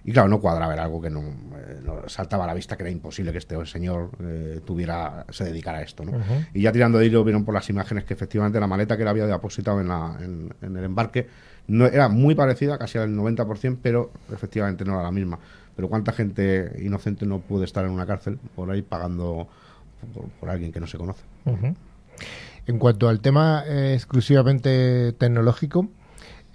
[0.07, 2.85] y claro, no cuadraba, era algo que no, eh, no saltaba a la vista que
[2.85, 6.13] era imposible que este señor eh, tuviera, se dedicara a esto, ¿no?
[6.55, 9.09] Y ya tirando de hilo vieron por las imágenes que efectivamente la maleta que él
[9.09, 11.27] había depositado en, la, en, en el embarque
[11.69, 15.39] no, era muy parecida, casi al 90%, pero efectivamente no era la misma.
[15.75, 19.49] Pero cuánta gente inocente no puede estar en una cárcel por ahí pagando
[20.41, 21.23] por, alguien que no se conoce.
[22.67, 25.89] En cuanto al tema eh, exclusivamente tecnológico,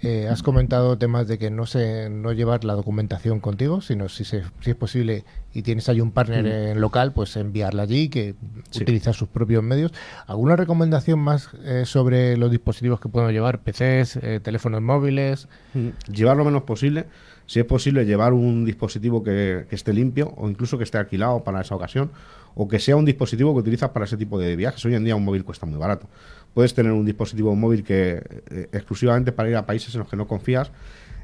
[0.02, 4.24] eh, has comentado temas de que no se no llevar la documentación contigo, sino si,
[4.24, 5.24] se- si es posible
[5.54, 8.34] y tienes ahí un partner en local, pues enviarla allí, que
[8.70, 8.82] Sí.
[8.82, 9.92] utiliza sus propios medios.
[10.26, 13.60] ¿Alguna recomendación más eh, sobre los dispositivos que podemos llevar?
[13.60, 15.48] PCs, eh, teléfonos móviles.
[15.74, 17.04] Mm, Llevar lo menos posible.
[17.46, 21.44] Si es posible, llevar un dispositivo que, que esté limpio o incluso que esté alquilado
[21.44, 22.10] para esa ocasión
[22.54, 24.84] o que sea un dispositivo que utilizas para ese tipo de viajes.
[24.84, 26.08] Hoy en día un móvil cuesta muy barato.
[26.54, 30.16] Puedes tener un dispositivo móvil que eh, exclusivamente para ir a países en los que
[30.16, 30.70] no confías.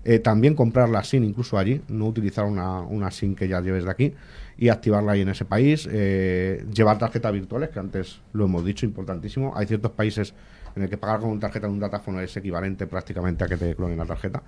[0.05, 3.85] Eh, también comprar la SIM incluso allí, no utilizar una, una SIM que ya lleves
[3.85, 4.15] de aquí
[4.57, 5.89] y activarla ahí en ese país.
[5.91, 9.53] Eh, llevar tarjetas virtuales, que antes lo hemos dicho, importantísimo.
[9.57, 10.35] Hay ciertos países
[10.79, 13.57] en el que pagar con una tarjeta de un datáfono es equivalente prácticamente a que
[13.57, 14.43] te clonen la tarjeta.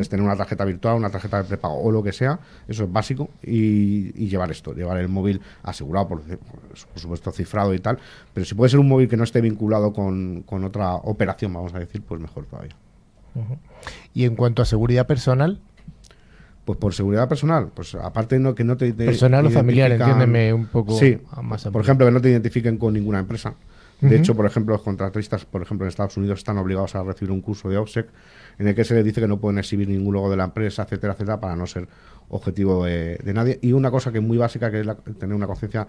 [0.00, 2.92] Es tener una tarjeta virtual, una tarjeta de prepago o lo que sea, eso es
[2.92, 3.30] básico.
[3.42, 7.98] Y, y llevar esto, llevar el móvil asegurado, por, por supuesto cifrado y tal.
[8.32, 11.74] Pero si puede ser un móvil que no esté vinculado con, con otra operación, vamos
[11.74, 12.74] a decir, pues mejor todavía.
[14.12, 15.60] Y en cuanto a seguridad personal,
[16.64, 20.54] Pues por seguridad personal, pues aparte no que no te, te Personal o familiar, entiéndeme
[20.54, 21.82] un poco Sí, a más por amplio.
[21.82, 23.54] ejemplo, que no te identifiquen con ninguna empresa.
[24.00, 27.30] De hecho, por ejemplo, los contratistas, por ejemplo, en Estados Unidos están obligados a recibir
[27.32, 28.06] un curso de OPSEC
[28.58, 30.82] en el que se les dice que no pueden exhibir ningún logo de la empresa,
[30.82, 31.88] etcétera, etcétera, para no ser
[32.28, 33.58] objetivo de, nadie.
[33.62, 35.88] Y una cosa que es muy básica, que es la- tener una conciencia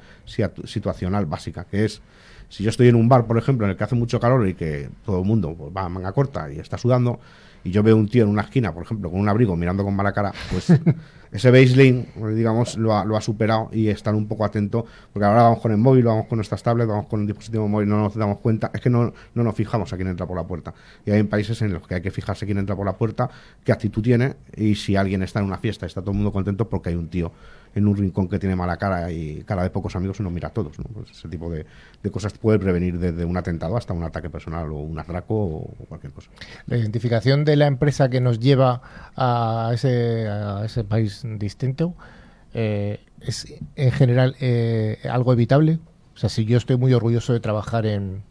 [0.66, 2.02] situacional básica, que es
[2.50, 4.54] si yo estoy en un bar, por ejemplo, en el que hace mucho calor y
[4.54, 7.20] que todo el mundo pues, va a manga corta y está sudando,
[7.66, 9.96] y yo veo un tío en una esquina, por ejemplo, con un abrigo mirando con
[9.96, 10.72] mala cara, pues
[11.32, 12.06] ese baseline,
[12.36, 15.72] digamos, lo ha, lo ha superado y estar un poco atento, porque ahora vamos con
[15.72, 18.70] el móvil, vamos con nuestras tablets, vamos con un dispositivo móvil, no nos damos cuenta,
[18.72, 20.76] es que no, no nos fijamos a quién entra por la puerta.
[21.08, 23.32] Y hay países en los que hay que fijarse quién entra por la puerta,
[23.64, 26.32] qué actitud tiene, y si alguien está en una fiesta y está todo el mundo
[26.32, 27.32] contento porque hay un tío
[27.76, 30.48] en un rincón que tiene mala cara y cara de pocos amigos y nos mira
[30.48, 30.80] a todos.
[30.80, 30.86] ¿no?
[30.86, 31.66] Pues ese tipo de,
[32.02, 35.74] de cosas puede prevenir desde un atentado hasta un ataque personal o un atraco o
[35.88, 36.32] cualquier cosa.
[36.66, 38.82] la identificación de la empresa que nos lleva
[39.16, 41.94] a ese, a ese país distinto
[42.54, 43.46] eh, es
[43.76, 45.80] en general eh, algo evitable.
[46.16, 48.24] O sea, si yo estoy muy orgulloso de trabajar en,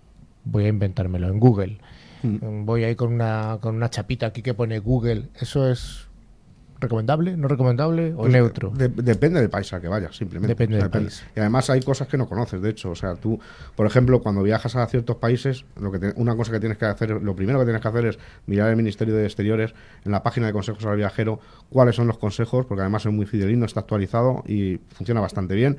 [0.44, 1.78] voy a inventármelo, en Google,
[2.24, 2.64] Mm.
[2.64, 6.03] voy ahí con una, con una chapita aquí que pone Google, ¿eso es
[6.80, 8.70] recomendable, no recomendable o Pues, neutro?
[8.70, 10.52] de- depende del país al que vayas, simplemente.
[10.54, 11.24] Depende del país.
[11.34, 12.90] Y además hay cosas que no conoces, de hecho.
[12.90, 13.38] O sea, tú,
[13.76, 16.84] por ejemplo, cuando viajas a ciertos países, lo que te- una cosa que tienes que
[16.86, 20.22] hacer, lo primero que tienes que hacer es mirar el Ministerio de Exteriores en la
[20.22, 23.80] página de consejos al viajero cuáles son los consejos, porque además es muy fidelino, está
[23.80, 25.78] actualizado y funciona bastante bien.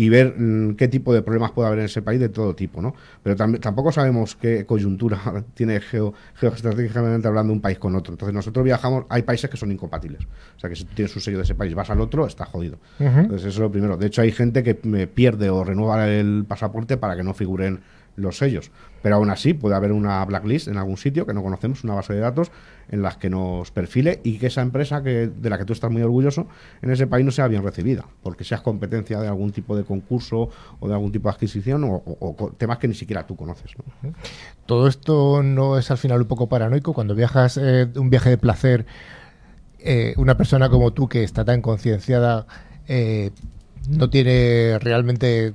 [0.00, 2.80] Y ver mm, qué tipo de problemas puede haber en ese país de todo tipo,
[2.80, 2.94] ¿no?
[3.22, 5.18] Pero tam- tampoco sabemos qué coyuntura
[5.54, 8.12] tiene geo, geoestratégicamente hablando un país con otro.
[8.14, 10.22] Entonces nosotros viajamos, hay países que son incompatibles.
[10.56, 12.44] O sea que si tú tienes un sello de ese país, vas al otro, está
[12.44, 12.78] jodido.
[13.22, 13.96] Entonces eso es lo primero.
[13.96, 17.80] De hecho hay gente que pierde o renueva el pasaporte para que no figuren
[18.16, 18.70] los sellos.
[19.02, 22.14] Pero aún así puede haber una blacklist en algún sitio que no conocemos, una base
[22.14, 22.50] de datos
[22.90, 25.90] en las que nos perfile y que esa empresa que, de la que tú estás
[25.90, 26.46] muy orgulloso
[26.82, 30.50] en ese país no sea bien recibida, porque seas competencia de algún tipo de concurso
[30.80, 33.72] o de algún tipo de adquisición o, temas que ni siquiera tú conoces.
[34.02, 34.12] ¿no?
[34.66, 38.38] Todo esto no es al final un poco paranoico cuando viajas eh, un viaje de
[38.38, 38.86] placer.
[39.80, 42.46] eh, una persona como tú que está tan concienciada
[42.88, 43.30] eh,
[43.88, 45.54] no tiene realmente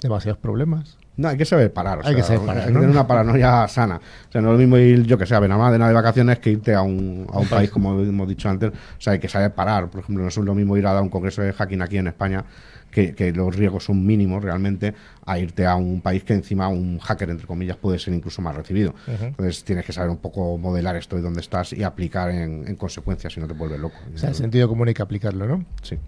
[0.00, 0.98] demasiados problemas.
[1.16, 1.98] No, hay que saber parar.
[1.98, 2.80] o Hay que saber parar, hay que ¿no?
[2.80, 3.96] tener una paranoia sana.
[4.28, 6.50] O sea, no es lo mismo ir, yo que sé, a Benalmádena de vacaciones que
[6.50, 8.70] irte a un, a un país, como hemos dicho antes.
[8.70, 9.90] O sea, hay que saber parar.
[9.90, 12.06] Por ejemplo, no es lo mismo ir a dar un congreso de hacking aquí en
[12.06, 12.44] España,
[12.90, 14.94] que, que los riesgos son mínimos realmente,
[15.26, 18.54] a irte a un país que encima un hacker, entre comillas, puede ser incluso más
[18.56, 18.94] recibido.
[19.06, 22.76] Entonces tienes que saber un poco modelar esto de dónde estás y aplicar en, en
[22.76, 23.96] consecuencia, si no te vuelves loco.
[24.14, 25.64] O sea, el sentido común hay que aplicarlo, ¿no?
[25.82, 25.98] Sí.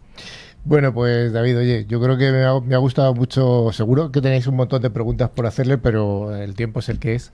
[0.64, 3.70] Bueno, pues David, oye, yo creo que me ha, me ha gustado mucho.
[3.72, 7.14] Seguro que tenéis un montón de preguntas por hacerle, pero el tiempo es el que
[7.14, 7.32] es.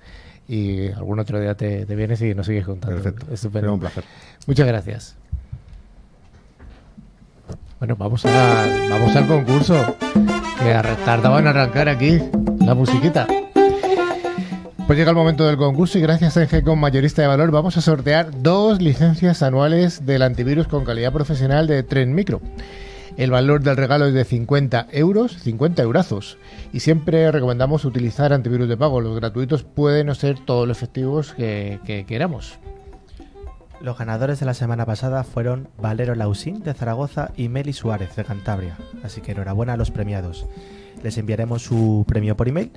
[0.48, 3.00] Y algún otro día te, te vienes y nos sigues contando.
[3.00, 3.32] Perfecto.
[3.32, 3.60] Estupendo.
[3.60, 4.04] Será un placer.
[4.48, 5.16] Muchas gracias.
[7.78, 9.96] Bueno, vamos, a, vamos al concurso.
[10.60, 12.18] Que arra- tardaba en arrancar aquí
[12.64, 13.26] la musiquita.
[14.86, 17.80] Pues llega el momento del concurso y gracias a Engecom Mayorista de Valor vamos a
[17.80, 22.40] sortear dos licencias anuales del antivirus con calidad profesional de Tren Micro.
[23.20, 26.38] El valor del regalo es de 50 euros, 50 eurazos.
[26.72, 29.02] Y siempre recomendamos utilizar antivirus de pago.
[29.02, 32.58] Los gratuitos pueden no ser todos los efectivos que, que queramos.
[33.82, 38.24] Los ganadores de la semana pasada fueron Valero Lausín de Zaragoza y Meli Suárez de
[38.24, 38.78] Cantabria.
[39.02, 40.46] Así que enhorabuena a los premiados.
[41.02, 42.72] Les enviaremos su premio por email.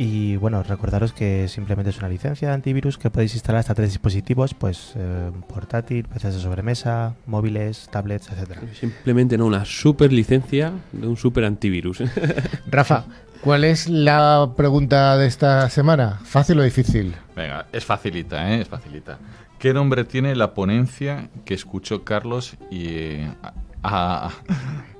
[0.00, 3.90] Y bueno, recordaros que simplemente es una licencia de antivirus que podéis instalar hasta tres
[3.90, 8.60] dispositivos, pues eh, portátil, PCs de sobremesa, móviles, tablets, etcétera.
[8.78, 12.04] Simplemente no, una super licencia de un super antivirus.
[12.70, 13.06] Rafa,
[13.40, 16.20] ¿cuál es la pregunta de esta semana?
[16.22, 17.16] ¿Fácil o difícil?
[17.34, 18.60] Venga, es facilita, ¿eh?
[18.60, 19.18] Es facilita.
[19.58, 23.30] ¿Qué nombre tiene la ponencia que escuchó Carlos y eh,
[23.82, 24.30] ha,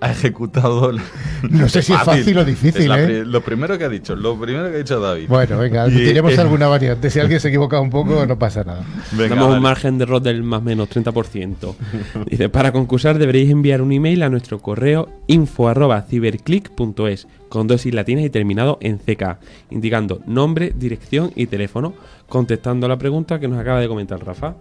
[0.00, 0.92] ha ejecutado?
[0.92, 1.02] la-
[1.50, 3.24] No sé si es fácil o difícil, Es la ¿eh?
[3.24, 5.28] Lo primero que ha dicho, lo primero que ha dicho David.
[5.28, 7.10] Bueno, venga, Y, tenemos eh, alguna variante.
[7.10, 8.84] Si alguien se equivoca un poco, no pasa nada.
[9.12, 9.54] venga, vale.
[9.56, 11.74] un margen de error del más o menos 30%.
[12.30, 17.84] Dice, para concursar deberéis enviar un email a nuestro correo info arroba ciberclick.es con dos
[17.86, 19.38] latinas y terminado en CK,
[19.70, 21.94] indicando nombre, dirección y teléfono,
[22.28, 24.54] contestando a la pregunta que nos acaba de comentar Rafa.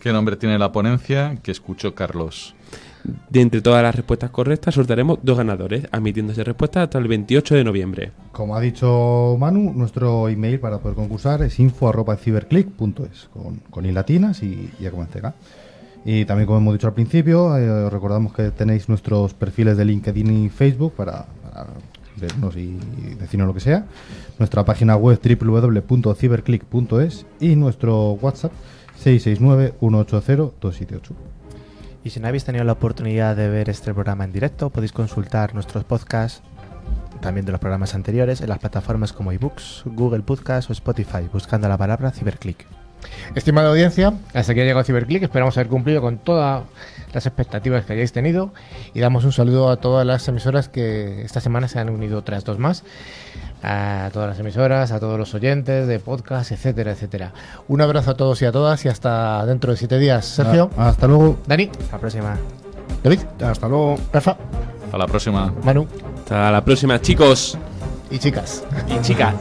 [0.00, 2.54] ¿Qué nombre tiene la ponencia que escuchó Carlos?
[3.30, 7.64] De entre todas las respuestas correctas sortearemos dos ganadores, admitiéndose respuestas hasta el 28 de
[7.64, 8.12] noviembre.
[8.32, 14.42] Como ha dicho Manu, nuestro email para poder concursar es info.ciberclick.es con, con i latinas
[14.42, 15.34] y, y como.
[16.04, 19.84] Y también, como hemos dicho al principio, eh, os recordamos que tenéis nuestros perfiles de
[19.84, 21.26] LinkedIn y Facebook para,
[22.16, 23.86] vernos y, y decirnos lo que sea.
[24.38, 28.52] Nuestra página web www.ciberclick.es y nuestro WhatsApp
[29.02, 31.31] 669-180-278.
[32.04, 35.54] Y si no habéis tenido la oportunidad de ver este programa en directo, podéis consultar
[35.54, 36.42] nuestros podcasts,
[37.20, 41.68] también de los programas anteriores, en las plataformas como iBooks, Google Podcast o Spotify, buscando
[41.68, 42.66] la palabra Ciberclick.
[43.34, 45.22] Estimada audiencia, hasta aquí ha llegado Ciberclick.
[45.22, 46.64] Esperamos haber cumplido con todas
[47.12, 48.52] las expectativas que hayáis tenido.
[48.94, 52.44] Y damos un saludo a todas las emisoras que esta semana se han unido otras
[52.44, 52.84] dos más.
[53.62, 57.32] A todas las emisoras, a todos los oyentes de podcast, etcétera, etcétera.
[57.68, 60.24] Un abrazo a todos y a todas y hasta dentro de siete días.
[60.26, 61.38] Sergio, Ah, hasta luego.
[61.46, 62.36] Dani, Hasta la próxima.
[63.04, 63.96] David, Hasta luego.
[64.12, 64.36] Rafa,
[64.84, 65.52] Hasta la próxima.
[65.62, 65.86] Manu
[66.18, 67.56] Hasta la próxima, chicos
[68.10, 68.64] y chicas.
[68.88, 69.34] y chicas.